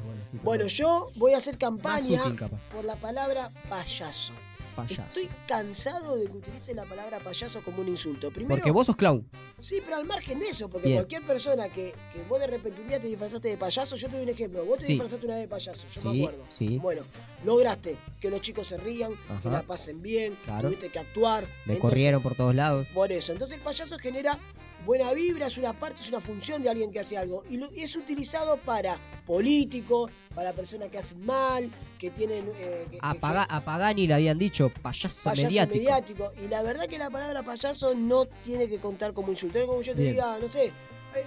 Bueno, 0.06 0.22
sí, 0.30 0.38
Bueno, 0.44 0.64
perdón. 0.66 0.78
yo 0.78 1.08
voy 1.16 1.34
a 1.34 1.38
hacer 1.38 1.58
campaña 1.58 2.26
útil, 2.28 2.50
por 2.72 2.84
la 2.86 2.96
palabra 2.96 3.52
payaso. 3.70 4.34
Payaso. 4.76 5.04
Estoy 5.04 5.30
cansado 5.48 6.18
de 6.18 6.26
que 6.28 6.34
utilice 6.36 6.74
la 6.74 6.84
palabra 6.84 7.20
payaso 7.22 7.62
como 7.64 7.80
un 7.82 7.88
insulto. 7.88 8.30
Primero, 8.30 8.58
Porque 8.58 8.72
vos 8.72 8.86
sos 8.88 8.98
clown. 8.98 9.26
Sí, 9.58 9.78
pero 9.82 9.96
al 9.96 10.04
margen 10.04 10.38
de 10.42 10.50
eso, 10.50 10.68
porque 10.70 10.90
Bien. 10.90 10.98
cualquier 11.00 11.22
persona 11.24 11.70
que, 11.70 11.94
que 12.12 12.22
vos 12.28 12.42
de 12.42 12.48
repente 12.48 12.82
un 12.82 12.88
día 12.90 13.00
te 13.00 13.08
disfrazaste 13.08 13.48
de 13.48 13.58
payaso, 13.58 13.96
yo 13.96 14.10
te 14.10 14.16
doy 14.18 14.24
un 14.24 14.30
ejemplo, 14.30 14.66
vos 14.66 14.80
te 14.80 14.84
Sí. 14.88 14.92
disfrazaste 14.92 15.26
una 15.26 15.36
vez 15.36 15.44
de 15.44 15.48
payaso, 15.48 15.88
yo 15.88 16.02
me 16.02 16.12
Sí, 16.12 16.20
acuerdo. 16.22 16.44
sí. 16.50 16.78
Bueno, 16.80 17.04
lograste 17.46 17.96
que 18.20 18.30
los 18.30 18.42
chicos 18.42 18.68
se 18.68 18.76
rían, 18.76 19.14
que 19.42 19.50
la 19.50 19.62
pasen 19.64 20.02
bien, 20.02 20.38
Claro. 20.44 20.68
tuviste 20.68 20.90
que 20.90 21.00
actuar. 21.00 21.44
Me 21.46 21.76
entonces- 21.76 21.80
corrieron 21.80 22.22
por 22.22 22.36
todos 22.36 22.54
lados. 22.54 22.86
Por 22.94 23.14
eso, 23.14 23.32
entonces 23.32 23.58
el 23.58 23.64
payaso 23.64 23.98
genera 23.98 24.38
buena 24.86 25.12
vibra, 25.14 25.48
es 25.48 25.58
una 25.58 25.74
parte, 25.74 26.02
es 26.02 26.10
una 26.10 26.22
función 26.22 26.62
de 26.62 26.70
alguien 26.70 26.92
que 26.92 27.00
hace 27.00 27.18
algo. 27.18 27.44
Y 27.50 27.58
lo- 27.58 27.70
es 27.76 27.96
utilizado 27.96 28.58
para 28.58 28.98
políticos, 29.26 30.12
para 30.34 30.54
personas 30.54 30.90
que 30.90 30.98
hacen 31.00 31.26
mal, 31.26 31.70
que 31.98 32.12
tienen... 32.12 32.48
eh, 32.58 32.88
que- 32.92 33.00
A, 33.02 33.14
que- 33.14 33.20
a 33.50 33.62
Pagani 33.62 34.08
le 34.08 34.14
habían 34.14 34.38
dicho 34.38 34.70
payaso, 34.82 35.24
payaso 35.24 35.48
mediático. 35.48 35.78
mediático. 35.78 36.32
Y 36.44 36.48
la 36.48 36.62
verdad 36.62 36.88
que 36.88 36.98
la 36.98 37.10
palabra 37.10 37.44
payaso 37.44 37.96
no 37.96 38.26
tiene 38.44 38.68
que 38.70 38.80
contar 38.80 39.14
como 39.14 39.32
insulto. 39.32 39.66
Como 39.66 39.82
yo 39.82 39.94
te 39.96 40.02
Bien. 40.02 40.14
diga, 40.14 40.38
no 40.40 40.48
sé, 40.48 40.66
eh, 40.68 40.72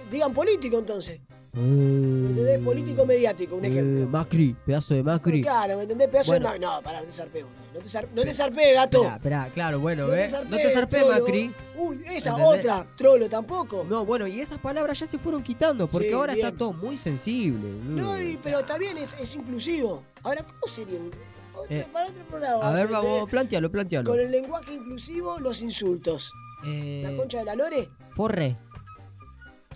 digan 0.09 0.33
político 0.33 0.79
entonces. 0.79 1.19
Eh, 1.55 1.59
¿Me 1.59 2.29
entendés? 2.29 2.59
Político 2.59 3.05
mediático, 3.05 3.55
un 3.55 3.65
eh, 3.65 3.69
ejemplo. 3.69 4.07
Macri, 4.07 4.55
pedazo 4.65 4.93
de 4.93 5.03
Macri. 5.03 5.41
Claro, 5.41 5.77
¿me 5.77 5.83
entendés? 5.83 6.07
Pedazo 6.09 6.31
Bueno. 6.31 6.51
de... 6.51 6.59
ma- 6.59 6.75
No, 6.75 6.81
pará, 6.83 6.99
no 7.01 7.05
te 7.07 7.11
zarpé 7.11 7.43
uno. 7.43 7.53
No 7.73 7.79
te, 7.79 7.87
zar- 7.89 8.07
no 8.13 8.21
te 8.23 8.33
zarpé, 8.33 8.73
gato. 8.73 8.97
Esperá, 8.97 9.15
esperá, 9.15 9.49
claro, 9.53 9.79
bueno, 9.79 10.07
no 10.07 10.27
zarpé, 10.27 10.49
no 10.49 10.57
te 10.57 10.73
zarpé, 10.73 10.97
trolo. 10.99 11.19
Macri. 11.19 11.51
Uy, 11.77 12.01
esa 12.11 12.31
¿Entendés? 12.31 12.59
otra. 12.59 12.87
Trolo 12.95 13.29
tampoco. 13.29 13.85
No, 13.89 14.05
bueno, 14.05 14.27
y 14.27 14.41
esas 14.41 14.59
palabras 14.59 14.99
ya 14.99 15.05
se 15.05 15.17
fueron 15.17 15.41
quitando 15.43 15.87
porque 15.87 16.07
Sí, 16.09 16.13
ahora 16.13 16.33
bien. 16.33 16.45
está 16.47 16.57
todo 16.57 16.73
muy 16.73 16.97
sensible. 16.97 17.69
No, 17.83 18.19
y- 18.21 18.37
pero 18.43 18.63
también 18.63 18.97
es, 18.97 19.15
es 19.19 19.33
inclusivo. 19.35 20.03
Ahora, 20.23 20.43
¿cómo 20.43 20.67
sería 20.67 20.99
un... 20.99 21.11
otro- 21.55 21.75
Eh, 21.75 21.85
para 21.91 22.07
otro 22.07 22.23
programa? 22.29 22.67
A 22.69 22.73
ver, 22.73 22.87
vamos, 22.87 23.29
plantealo, 23.29 23.71
plantealo. 23.71 24.09
Con 24.09 24.19
el 24.19 24.31
lenguaje 24.31 24.73
inclusivo, 24.73 25.39
los 25.39 25.61
insultos. 25.61 26.31
Eh, 26.65 27.01
La 27.05 27.15
concha 27.15 27.39
de 27.39 27.45
la 27.45 27.55
lore, 27.55 27.89
Forre. 28.15 28.57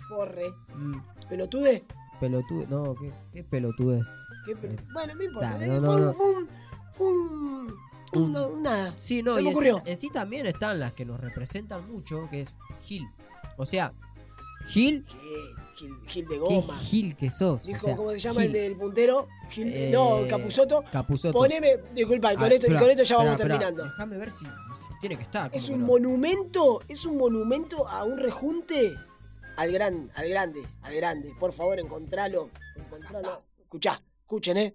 Forre. 0.08 0.52
Mm, 0.74 0.96
Pelotude. 1.28 1.84
pelotudo. 2.20 2.66
No, 2.68 2.94
¿qué, 2.94 3.12
qué 3.32 3.44
pelotudez? 3.44 4.06
¿Qué 4.46 4.54
pe- 4.56 4.76
Bueno, 4.92 5.14
no 5.14 5.22
importa. 5.22 5.58
Eh, 5.64 5.80
no, 5.80 5.90
fue, 5.92 6.00
no, 6.00 6.12
fue 6.12 6.30
un. 6.36 6.48
Fue 6.92 7.06
un. 7.08 7.74
un- 8.14 8.32
no, 8.32 8.48
un 8.48 8.62
nada. 8.62 8.94
Sí, 8.98 9.22
no, 9.22 9.34
Se 9.34 9.40
y 9.40 9.44
me 9.44 9.50
en 9.50 9.54
ocurrió. 9.56 9.76
sí, 9.84 9.90
en 9.90 9.96
sí 9.98 10.10
también 10.10 10.46
están 10.46 10.78
las 10.78 10.92
que 10.92 11.04
nos 11.04 11.20
representan 11.20 11.90
mucho, 11.90 12.28
que 12.30 12.42
es 12.42 12.54
Gil. 12.84 13.08
O 13.56 13.66
sea, 13.66 13.92
Gil, 14.68 15.04
Gil, 15.04 15.18
Gil, 15.74 15.94
Gil 16.06 16.24
de 16.26 16.30
qué 16.34 16.38
goma. 16.38 16.78
Gil 16.78 17.16
que 17.16 17.28
sos. 17.30 17.64
Dijo, 17.66 17.78
o 17.78 17.88
sea, 17.88 17.96
¿cómo 17.96 18.10
se 18.12 18.18
llama 18.18 18.40
Gil. 18.42 18.46
el 18.56 18.62
del 18.62 18.76
puntero? 18.76 19.28
Gil, 19.50 19.68
Eh, 19.74 19.90
no, 19.92 20.26
Capuzoto. 20.28 20.82
Capuzoto. 20.92 21.36
Poneme, 21.36 21.78
disculpa, 21.94 22.32
y 22.32 22.36
con, 22.36 22.44
Ah, 22.44 22.48
esto, 22.48 22.66
y 22.66 22.70
espera, 22.70 22.80
con 22.80 22.90
esto 22.90 23.02
ya 23.02 23.16
vamos 23.16 23.32
espera, 23.32 23.54
espera. 23.54 23.68
terminando. 23.70 23.92
Déjame 23.92 24.16
ver 24.18 24.30
si, 24.30 24.44
si 24.44 25.00
tiene 25.00 25.16
que 25.16 25.22
estar. 25.24 25.50
Es 25.52 25.64
¿cómo 25.64 25.74
un 25.74 25.80
no? 25.82 25.86
monumento, 25.88 26.82
es 26.88 27.04
un 27.04 27.18
monumento 27.18 27.86
a 27.88 28.04
un 28.04 28.16
rejunte 28.18 28.96
al 29.56 29.72
gran, 29.72 30.10
al 30.14 30.28
grande, 30.28 30.66
al 30.82 30.94
grande. 30.94 31.34
Por 31.38 31.52
favor, 31.52 31.78
encontralo, 31.78 32.50
encontralo. 32.76 33.42
Escuchá, 33.58 34.00
escuchen, 34.20 34.56
eh. 34.56 34.72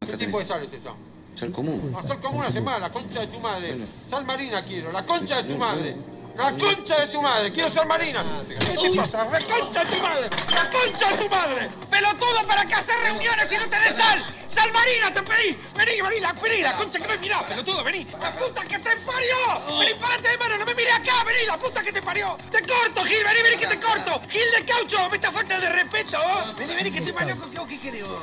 ¿Qué 0.00 0.16
tipo 0.16 0.38
de 0.38 0.44
sal 0.44 0.64
es 0.64 0.72
esa? 0.72 0.94
Sal 1.34 1.50
común. 1.50 1.94
Sal 2.06 2.20
común 2.20 2.40
una 2.40 2.50
semana, 2.50 2.80
la 2.80 2.92
concha 2.92 3.20
de 3.20 3.26
tu 3.28 3.38
madre. 3.38 3.74
Sal 4.08 4.24
marina 4.24 4.62
quiero, 4.62 4.90
la 4.92 5.04
concha 5.04 5.42
de 5.42 5.52
tu 5.52 5.58
madre. 5.58 5.94
La 6.40 6.52
concha 6.52 6.96
de 6.98 7.06
tu 7.08 7.20
madre, 7.20 7.52
quiero 7.52 7.70
sal 7.70 7.86
marina. 7.86 8.24
¿Qué 8.48 8.54
te 8.56 8.96
pasa? 8.96 9.26
¡La 9.26 9.40
concha 9.40 9.84
de 9.84 9.94
tu 9.94 10.02
madre! 10.02 10.30
¡La 10.54 10.70
concha 10.70 11.08
de 11.10 11.22
tu 11.22 11.28
madre! 11.28 11.70
¡Pelotudo 11.90 12.46
para 12.46 12.64
que 12.64 12.74
hacer 12.74 12.98
reuniones 13.02 13.52
y 13.52 13.56
no 13.58 13.68
tenés 13.68 13.94
sal! 13.94 14.24
¡Sal 14.48 14.72
marina 14.72 15.12
te 15.12 15.22
pedí! 15.22 15.60
¡Vení, 15.76 16.00
vení, 16.00 16.20
la, 16.20 16.32
vení, 16.32 16.62
la 16.62 16.72
concha 16.72 16.98
que 16.98 17.08
me 17.08 17.18
mirá, 17.18 17.46
pelotudo, 17.46 17.84
vení! 17.84 18.06
¡La 18.18 18.32
puta 18.32 18.62
que 18.62 18.78
te 18.78 18.96
parió! 18.96 19.78
¡Vení, 19.80 19.94
parate 20.00 20.28
de 20.30 20.38
mano, 20.38 20.56
no 20.56 20.64
me 20.64 20.74
mires 20.74 20.94
acá! 20.94 21.24
¡Vení, 21.24 21.44
la 21.46 21.58
puta 21.58 21.82
que 21.82 21.92
te 21.92 22.00
parió! 22.00 22.38
¡Te 22.50 22.62
corto, 22.62 23.04
Gil! 23.04 23.22
¡Vení, 23.22 23.42
vení 23.42 23.56
que 23.58 23.66
te 23.66 23.78
corto! 23.78 24.22
¡Gil 24.30 24.50
de 24.56 24.64
caucho! 24.64 25.10
¡Me 25.10 25.16
está 25.16 25.30
falta 25.30 25.60
de 25.60 25.68
respeto! 25.68 26.18
¡Vení, 26.56 26.74
vení 26.74 26.90
que 26.90 27.02
te 27.02 27.12
parió! 27.12 27.36
¿Qué, 27.50 27.68
qué 27.68 27.80
querés 27.80 28.08
vos? 28.08 28.22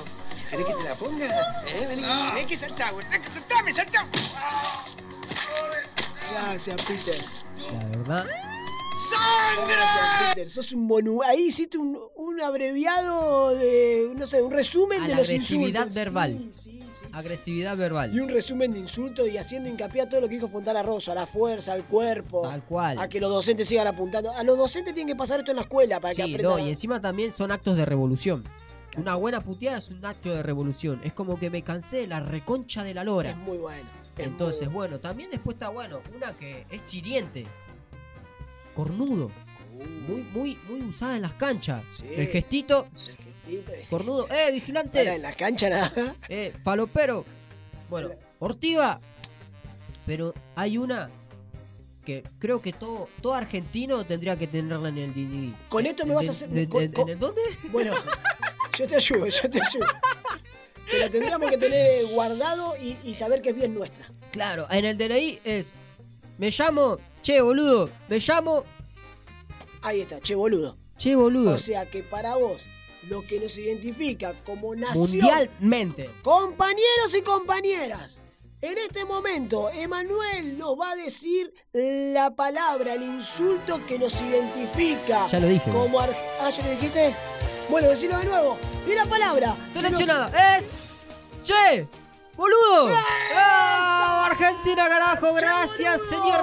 ¿Querés 0.50 0.66
que 0.66 0.74
te 0.74 0.84
la 0.84 0.96
ponga? 0.96 1.26
¿Eh? 1.28 1.86
Vení, 1.88 2.02
vení, 2.02 2.32
ven 2.34 2.48
que 2.48 2.58
saltá, 2.58 2.90
güey. 2.90 3.06
Ven 3.10 3.22
que 3.22 3.32
saltá, 3.32 3.62
me 3.62 3.74
saltá. 3.74 4.08
Gracias, 6.32 6.82
Peter. 6.82 7.16
Verdad. 8.08 8.26
¡Sangre! 9.10 10.50
Sos 10.50 10.72
un 10.72 10.86
monu... 10.88 11.22
Ahí 11.24 11.48
hiciste 11.48 11.78
un, 11.78 11.98
un 12.16 12.42
abreviado 12.42 13.50
de, 13.56 14.12
no 14.16 14.26
sé, 14.28 14.42
un 14.42 14.52
resumen 14.52 15.02
A 15.02 15.08
de 15.08 15.10
la 15.14 15.18
los 15.20 15.28
agresividad 15.30 15.88
insultos. 15.88 15.96
verbal. 15.96 16.48
Sí, 16.52 16.72
sí, 16.72 16.84
sí. 16.92 17.06
Agresividad 17.12 17.78
verbal. 17.78 18.14
Y 18.14 18.20
un 18.20 18.30
resumen 18.30 18.74
de 18.74 18.80
insultos 18.80 19.28
y 19.30 19.38
haciendo 19.38 19.70
hincapié 19.70 20.02
a 20.04 20.10
todo 20.10 20.22
lo 20.22 20.28
que 20.28 20.36
dijo 20.36 20.48
Fontana 20.48 20.84
Rosa, 20.84 21.12
a 21.12 21.16
la 21.16 21.26
fuerza, 21.26 21.74
al 21.74 21.86
cuerpo, 21.86 22.44
Tal 22.48 22.64
cual. 22.64 22.98
a 23.00 23.08
que 23.08 23.20
los 23.20 23.30
docentes 23.32 23.68
sigan 23.68 23.88
apuntando. 23.88 24.32
A 24.32 24.44
los 24.44 24.58
docentes 24.58 24.94
tienen 24.94 25.14
que 25.14 25.18
pasar 25.18 25.40
esto 25.40 25.52
en 25.52 25.58
la 25.58 25.64
escuela 25.64 26.00
para 26.00 26.14
que 26.16 26.24
Sí, 26.24 26.34
aprendan. 26.34 26.58
no, 26.60 26.66
y 26.66 26.70
encima 26.70 27.02
también 27.02 27.32
son 27.32 27.52
actos 27.52 27.78
de 27.78 27.86
revolución. 27.86 28.44
Una 28.98 29.16
buena 29.16 29.42
puteada 29.42 29.78
es 29.78 29.90
un 29.90 30.04
acto 30.06 30.34
de 30.34 30.42
revolución. 30.44 31.00
Es 31.04 31.14
como 31.14 31.38
que 31.40 31.50
me 31.50 31.62
cansé 31.62 31.98
de 31.98 32.08
la 32.08 32.20
reconcha 32.20 32.84
de 32.84 32.94
la 32.96 33.04
lora. 33.04 33.30
Es 33.32 33.38
muy 33.38 33.58
bueno. 33.58 33.88
es 34.18 34.26
Entonces, 34.26 34.66
muy 34.68 34.74
bueno, 34.76 35.00
también 35.00 35.30
después 35.30 35.56
está 35.56 35.70
bueno, 35.70 36.02
una 36.16 36.34
que 36.34 36.66
es 36.72 36.94
hiriente. 36.94 37.46
Cornudo. 38.78 39.32
Muy, 40.08 40.22
muy, 40.34 40.58
muy 40.70 40.82
usada 40.88 41.16
en 41.16 41.24
las 41.24 41.34
canchas. 41.34 41.84
El 42.16 42.28
gestito. 42.28 42.88
Cornudo. 43.90 44.28
¡Eh, 44.30 44.52
vigilante! 44.52 45.00
Ahora, 45.00 45.16
en 45.16 45.22
la 45.24 45.34
cancha 45.34 45.70
nada. 45.70 46.16
Eh, 46.30 46.54
falopero. 46.64 47.26
Bueno, 47.90 48.12
ortiva. 48.40 49.02
Pero 50.06 50.34
hay 50.56 50.78
una 50.78 51.10
que 52.06 52.24
creo 52.40 52.62
que 52.62 52.72
todo, 52.72 53.10
todo 53.22 53.34
argentino 53.34 54.04
tendría 54.06 54.38
que 54.38 54.46
tenerla 54.48 54.90
en 54.90 54.98
el 55.00 55.14
DVD. 55.14 55.54
Con 55.70 55.86
esto 55.86 56.06
me 56.06 56.14
vas 56.14 56.28
a 56.28 56.32
hacer. 56.32 56.50
de- 56.50 56.70
con- 56.70 56.82
de- 56.82 56.92
con- 56.92 57.08
¿En 57.10 57.14
el 57.16 57.20
dónde? 57.20 57.42
Bueno, 57.72 57.94
yo 58.78 58.86
te 58.88 58.96
ayudo, 58.96 59.26
yo 59.28 59.50
te 59.50 59.60
ayudo. 59.62 59.88
Que 60.90 61.00
la 61.00 61.10
tendríamos 61.10 61.50
que 61.50 61.58
tener 61.58 62.06
guardado 62.14 62.76
y, 62.82 62.96
y 63.04 63.14
saber 63.16 63.42
que 63.42 63.50
es 63.50 63.56
bien 63.56 63.74
nuestra. 63.74 64.06
Claro, 64.32 64.68
en 64.70 64.86
el 64.86 64.98
DNI 64.98 65.40
es. 65.44 65.74
Me 66.38 66.52
llamo. 66.52 67.00
Che, 67.22 67.42
boludo. 67.42 67.90
Me 68.08 68.20
llamo. 68.20 68.64
Ahí 69.82 70.02
está, 70.02 70.20
che 70.22 70.36
boludo. 70.36 70.78
Che, 70.98 71.16
boludo. 71.16 71.52
O 71.54 71.58
sea 71.58 71.86
que 71.86 72.04
para 72.04 72.36
vos, 72.36 72.68
lo 73.10 73.22
que 73.22 73.40
nos 73.40 73.58
identifica 73.58 74.34
como 74.46 74.76
nación. 74.76 74.98
Mundialmente. 75.00 76.10
Compañeros 76.24 77.14
y 77.18 77.22
compañeras, 77.22 78.22
en 78.62 78.78
este 78.80 79.06
momento 79.06 79.70
Emanuel 79.70 80.58
nos 80.58 80.76
va 80.80 80.92
a 80.92 80.96
decir 80.96 81.54
la 81.74 82.32
palabra, 82.36 82.94
el 82.96 83.04
insulto 83.04 83.80
que 83.86 84.00
nos 84.00 84.20
identifica. 84.22 85.28
Ya 85.30 85.40
lo 85.40 85.48
dije. 85.48 85.70
Como 85.72 86.00
ar- 86.00 86.16
Ah, 86.42 86.50
¿ya 86.50 86.64
lo 86.64 86.72
dijiste? 86.72 87.16
Bueno, 87.70 87.90
decilo 87.90 88.18
de 88.18 88.26
nuevo. 88.26 88.58
Y 88.88 88.96
la 88.96 89.06
palabra. 89.06 89.56
que 89.74 89.82
nos- 89.82 89.92
Seleccionada 89.92 90.58
es. 90.58 90.72
¡Che! 91.44 91.88
¡Boludo! 92.36 92.90
¡Ah, 93.36 94.28
Argentina, 94.30 94.88
carajo! 94.88 95.34
Gracias, 95.34 96.02
señor, 96.10 96.40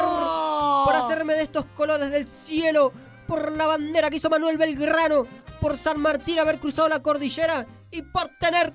por 0.85 0.95
hacerme 0.97 1.35
de 1.35 1.43
estos 1.43 1.65
colores 1.77 2.11
del 2.11 2.27
cielo, 2.27 2.93
por 3.27 3.53
la 3.53 3.67
bandera 3.67 4.11
que 4.11 4.17
hizo 4.17 4.29
Manuel 4.31 4.59
Belgrano, 4.59 5.27
por 5.61 5.77
San 5.79 6.01
Martín 6.01 6.39
haber 6.39 6.59
cruzado 6.59 6.89
la 6.89 7.03
cordillera 7.03 7.67
y 7.91 8.03
por 8.03 8.31
tener 8.39 8.73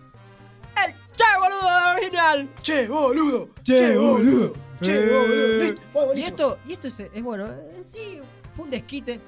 el 0.86 0.94
Che, 1.16 1.26
boludo 1.38 1.92
original. 1.98 2.50
Che, 2.62 2.88
boludo. 2.88 3.50
Che, 3.64 3.96
boludo. 3.98 4.54
Che, 4.82 5.68
Eh. 5.68 5.76
boludo. 5.94 6.16
Y 6.16 6.22
esto, 6.24 6.58
y 6.66 6.74
esto 6.74 6.88
es, 6.88 7.00
es 7.02 7.22
bueno, 7.24 7.46
en 7.76 7.84
sí 7.84 8.20
fue 8.56 8.64
un 8.66 8.72
desquite, 8.72 9.20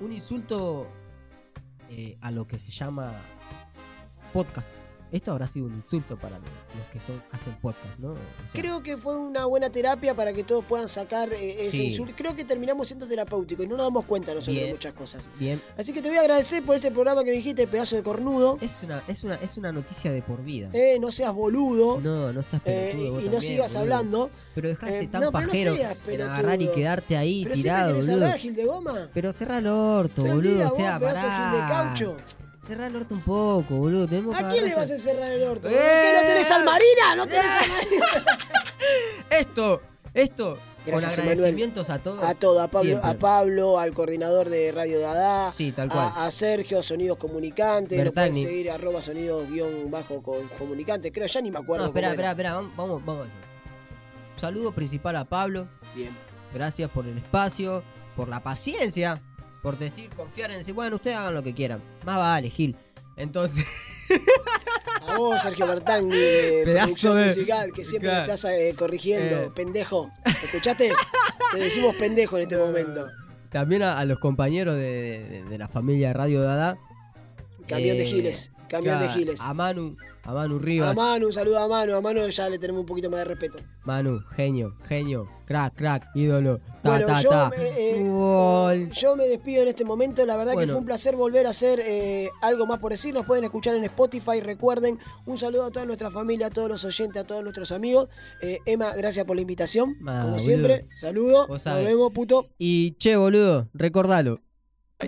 un 0.00 0.10
insulto 0.12 0.88
eh, 1.90 2.16
a 2.20 2.30
lo 2.32 2.44
que 2.46 2.58
se 2.58 2.72
llama 2.72 3.12
podcast. 4.32 4.70
Esto 5.10 5.32
habrá 5.32 5.48
sido 5.48 5.66
un 5.66 5.74
insulto 5.74 6.16
para 6.18 6.38
los 6.38 6.48
los 6.76 6.86
que 6.92 7.00
son 7.00 7.22
hacen 7.32 7.56
podcast, 7.60 7.98
¿no? 7.98 8.10
O 8.12 8.14
sea, 8.46 8.60
Creo 8.60 8.82
que 8.82 8.96
fue 8.96 9.16
una 9.16 9.46
buena 9.46 9.70
terapia 9.70 10.14
para 10.14 10.32
que 10.32 10.44
todos 10.44 10.64
puedan 10.64 10.86
sacar 10.88 11.32
eh, 11.32 11.66
ese 11.66 11.78
Sí. 11.78 11.86
insulto. 11.86 12.12
Creo 12.16 12.36
que 12.36 12.44
terminamos 12.44 12.88
siendo 12.88 13.06
terapéuticos 13.06 13.64
y 13.64 13.68
no 13.68 13.76
nos 13.76 13.86
damos 13.86 14.04
cuenta 14.04 14.34
nosotros 14.34 14.54
de 14.56 14.62
Bien. 14.62 14.74
muchas 14.74 14.92
cosas. 14.92 15.30
bien. 15.38 15.62
Así 15.78 15.92
que 15.92 16.02
te 16.02 16.08
voy 16.08 16.18
a 16.18 16.20
agradecer 16.20 16.62
por 16.62 16.76
este 16.76 16.90
programa 16.90 17.24
que 17.24 17.30
me 17.30 17.36
dijiste, 17.36 17.66
pedazo 17.66 17.96
de 17.96 18.02
cornudo. 18.02 18.58
Es 18.60 18.82
una, 18.82 19.02
es 19.08 19.24
una, 19.24 19.34
es 19.36 19.56
una 19.56 19.72
noticia 19.72 20.10
de 20.12 20.20
por 20.22 20.42
vida. 20.44 20.68
Eh, 20.74 20.98
no 21.00 21.10
seas 21.10 21.32
boludo. 21.34 22.00
No, 22.00 22.32
no 22.32 22.42
seas 22.42 22.60
Eh, 22.66 22.90
pelotudo. 22.92 23.12
vos 23.14 23.22
y 23.24 23.28
no 23.30 23.40
sigas 23.40 23.72
boludo. 23.74 23.80
hablando. 23.80 24.30
Pero 24.54 24.68
dejá 24.68 24.86
de 24.86 24.98
Eh, 25.04 25.06
tan 25.08 25.20
no, 25.22 25.32
pero 25.32 25.44
no 25.46 25.48
pajero 25.52 25.76
seas 25.76 25.96
en 26.06 26.20
agarrar 26.22 26.60
y 26.60 26.68
quedarte 26.68 27.16
ahí 27.16 27.44
Pero 27.44 27.54
tirado, 27.54 27.94
boludo. 27.94 28.12
hablar, 28.14 28.38
Gil 28.38 28.54
de 28.54 28.64
Goma. 28.66 29.08
Pero 29.14 29.32
cerra 29.32 29.58
el 29.58 29.66
orto, 29.68 30.22
boludo. 30.22 30.40
día, 30.54 30.68
o 30.68 30.76
sea, 30.76 30.98
vos, 30.98 31.08
pedazo 31.08 31.26
de 31.26 31.32
Gil 31.32 31.44
de 31.52 31.58
pará. 31.58 31.68
caucho. 31.68 32.16
Cerra 32.68 32.86
el 32.86 32.96
orto 32.96 33.14
un 33.14 33.22
poco, 33.22 33.76
boludo. 33.76 34.06
Tenemos 34.06 34.36
¿A 34.36 34.46
quién 34.48 34.64
le 34.66 34.74
vas 34.74 34.90
a 34.90 34.94
encerrar 34.94 35.32
el 35.32 35.42
orto? 35.42 35.68
¡Eh! 35.68 35.72
¿Qué 35.72 36.12
no 36.20 36.28
tenés 36.28 36.50
al 36.50 36.64
Marina? 36.64 37.16
¿No 37.16 37.26
tenés 37.26 37.50
al 37.50 37.68
Marina? 37.70 38.06
Esto, 39.30 39.80
esto, 40.14 40.58
Gracias, 40.84 41.14
con 41.16 41.22
agradecimientos 41.28 41.88
a 41.90 41.98
todos. 42.02 42.22
A 42.22 42.34
todo, 42.34 42.60
a 42.60 42.68
Pablo, 42.68 42.90
siempre. 42.90 43.10
a 43.10 43.18
Pablo, 43.18 43.78
al 43.78 43.92
coordinador 43.94 44.48
de 44.50 44.70
Radio 44.72 45.00
Dada. 45.00 45.50
Sí, 45.52 45.72
tal 45.72 45.88
cual. 45.88 46.12
A, 46.14 46.26
a 46.26 46.30
Sergio, 46.30 46.82
Sonidos 46.82 47.16
Comunicantes. 47.18 48.02
Lo 48.04 48.12
pueden 48.12 48.34
seguir 48.34 48.70
arroba 48.70 49.00
sonidos 49.02 49.48
guion 49.50 49.90
bajo 49.90 50.22
co- 50.22 50.42
comunicantes. 50.58 51.10
Creo, 51.12 51.26
ya 51.26 51.40
ni 51.40 51.50
me 51.50 51.58
acuerdo. 51.58 51.84
No, 51.84 51.88
espera, 51.88 52.08
espera, 52.10 52.28
era. 52.28 52.32
espera, 52.32 52.54
vamos, 52.76 53.02
vamos. 53.04 53.28
Saludo 54.36 54.72
principal 54.72 55.16
a 55.16 55.24
Pablo. 55.24 55.66
Bien. 55.94 56.16
Gracias 56.54 56.90
por 56.90 57.06
el 57.06 57.18
espacio, 57.18 57.82
por 58.16 58.28
la 58.28 58.40
paciencia, 58.42 59.20
por 59.62 59.78
decir, 59.78 60.10
confiar 60.10 60.50
en 60.50 60.58
decir, 60.58 60.74
bueno, 60.74 60.96
ustedes 60.96 61.16
hagan 61.16 61.34
lo 61.34 61.42
que 61.42 61.54
quieran. 61.54 61.80
Más 62.04 62.16
vale, 62.16 62.50
Gil. 62.50 62.76
Entonces, 63.16 63.64
A 65.08 65.16
vos, 65.16 65.40
Sergio 65.42 65.66
Bertangui, 65.66 66.16
de 66.16 66.62
Pedazo 66.66 67.14
de- 67.14 67.26
musical, 67.26 67.72
que 67.72 67.84
siempre 67.84 68.10
me 68.10 68.16
Claro. 68.18 68.32
estás 68.34 68.52
eh, 68.52 68.74
corrigiendo. 68.78 69.36
Eh. 69.44 69.50
Pendejo. 69.54 70.10
¿Escuchaste? 70.24 70.92
Te 71.52 71.58
decimos 71.58 71.94
pendejo 71.96 72.36
en 72.36 72.42
este 72.44 72.56
momento. 72.56 73.06
también 73.50 73.82
a, 73.82 73.98
a 73.98 74.04
los 74.04 74.18
compañeros 74.18 74.76
de, 74.76 75.24
de- 75.28 75.44
de 75.44 75.58
la 75.58 75.68
familia 75.68 76.12
Radio 76.12 76.42
Dada. 76.42 76.78
Camión 77.66 77.96
de 77.96 78.04
Eh, 78.04 78.06
Camión 78.68 79.00
de 79.00 79.08
Giles. 79.08 79.40
A 79.40 79.54
Manu, 79.54 79.96
a 80.24 80.32
Manu 80.32 80.56
A 80.56 80.60
Rivas. 80.60 80.96
Manu, 80.96 81.26
un 81.26 81.32
saludo 81.32 81.58
a 81.58 81.68
Manu. 81.68 81.94
A 81.96 82.00
Manu 82.00 82.28
ya 82.28 82.48
le 82.48 82.58
tenemos 82.58 82.80
un 82.80 82.86
poquito 82.86 83.10
más 83.10 83.18
de 83.20 83.24
respeto. 83.24 83.58
Manu, 83.84 84.20
genio, 84.36 84.74
genio, 84.86 85.26
crack, 85.46 85.74
crack, 85.74 86.08
ídolo. 86.14 86.58
Ta, 86.82 86.90
Bueno, 86.90 87.06
ta, 87.06 87.20
yo, 87.22 87.30
ta. 87.30 87.50
eh, 87.56 87.96
eh, 87.96 88.90
yo 88.92 89.16
me 89.16 89.26
despido 89.26 89.62
en 89.62 89.68
este 89.68 89.84
momento. 89.84 90.24
La 90.26 90.36
verdad 90.36 90.54
que 90.56 90.66
fue 90.66 90.76
un 90.76 90.84
placer 90.84 91.16
volver 91.16 91.46
a 91.46 91.50
hacer 91.50 91.80
eh, 91.82 92.28
algo 92.42 92.66
más 92.66 92.78
por 92.78 92.92
decir. 92.92 93.14
Nos 93.14 93.24
pueden 93.26 93.44
escuchar 93.44 93.74
en 93.74 93.84
Spotify. 93.84 94.40
Recuerden, 94.40 94.98
un 95.26 95.38
saludo 95.38 95.64
a 95.64 95.70
toda 95.70 95.86
nuestra 95.86 96.10
familia, 96.10 96.46
a 96.48 96.50
todos 96.50 96.68
los 96.68 96.84
oyentes, 96.84 97.22
a 97.22 97.26
todos 97.26 97.42
nuestros 97.42 97.72
amigos. 97.72 98.08
Eh, 98.42 98.58
Emma, 98.66 98.92
gracias 98.96 99.24
por 99.26 99.36
la 99.36 99.42
invitación. 99.42 99.96
Ah, 100.06 100.20
Como 100.20 100.22
boludo. 100.32 100.38
siempre, 100.38 100.86
saludo. 100.94 101.46
Nos 101.48 101.64
vemos, 101.64 102.12
puto. 102.12 102.48
Y 102.58 102.92
che, 102.98 103.16
boludo, 103.16 103.68
recordalo. 103.74 104.40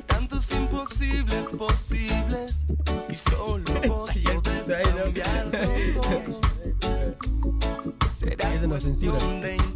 Tantos 0.06 0.48
imposibles 0.52 1.46
posibles 1.58 2.64
y 3.08 3.14
solo 3.16 3.64
vos 3.88 4.08
podés 4.10 4.88
cambiarlos. 4.94 6.40
Será 8.10 8.54
Eso 8.54 8.68
no 8.68 8.78
censura. 8.78 9.18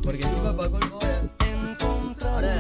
Porque 0.05 0.23
encima 0.23 0.57
para 0.57 0.71
colmo 0.71 0.99
ahora. 2.23 2.59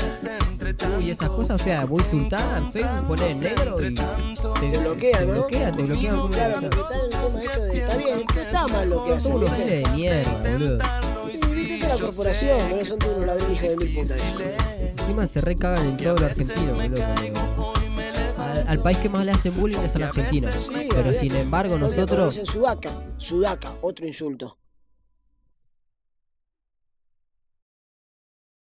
entre 0.51 0.75
Uy, 0.99 1.11
esas 1.13 1.29
cosas, 1.31 1.61
o 1.61 1.65
sea, 1.65 1.85
vos 1.85 2.03
insultás 2.03 2.43
en 2.59 2.73
Facebook, 2.73 3.21
negro 3.39 3.81
y 3.81 3.95
te, 3.95 4.79
bloquea, 4.79 5.19
te 5.19 5.27
¿no? 5.27 5.33
bloquea, 5.35 5.71
te 5.73 5.83
bloquea 5.85 6.11
alguna 6.11 6.31
Claro, 6.37 6.55
cosa. 6.55 6.71
porque 6.71 6.83
está 6.83 6.97
en 6.97 7.05
el 7.05 7.11
tema 7.11 7.43
esto 7.45 7.63
de. 7.63 7.79
Está 7.79 7.97
bien, 7.97 8.25
está 8.37 8.67
mal 8.67 8.89
lo 8.91 9.05
que 9.05 9.13
hacen. 9.13 9.33
todos 9.33 9.51
giles 9.55 9.67
de 9.69 9.91
mierda, 9.95 10.43
boludo. 10.43 10.79
Y 11.33 11.55
viste, 11.55 11.75
esa 11.77 11.87
es 11.95 12.01
la 12.01 12.07
corporación, 12.07 12.59
no 12.79 12.85
son 12.85 12.99
todos 12.99 13.25
ladrones 13.25 13.63
hijos 13.63 13.69
de 13.71 13.77
mil 13.87 13.95
putas. 13.95 14.35
Encima 15.05 15.27
se 15.27 15.43
recagan 15.43 15.87
en 15.87 15.97
todo 15.99 16.17
lo 16.17 16.25
argentino. 16.25 16.79
Al, 18.39 18.69
al 18.69 18.79
país 18.81 18.97
que 18.97 19.11
más 19.11 19.23
le 19.27 19.33
hacen 19.33 19.55
bullying 19.55 19.81
es 19.81 19.95
a 19.97 19.99
la 19.99 20.07
Argentina. 20.09 20.49
Pero 20.89 21.13
sin 21.13 21.37
embargo, 21.37 21.77
nosotros. 21.77 22.41
Sudaca. 22.45 22.91
Sudaca, 23.19 23.75
otro 23.83 24.07
insulto. 24.07 24.57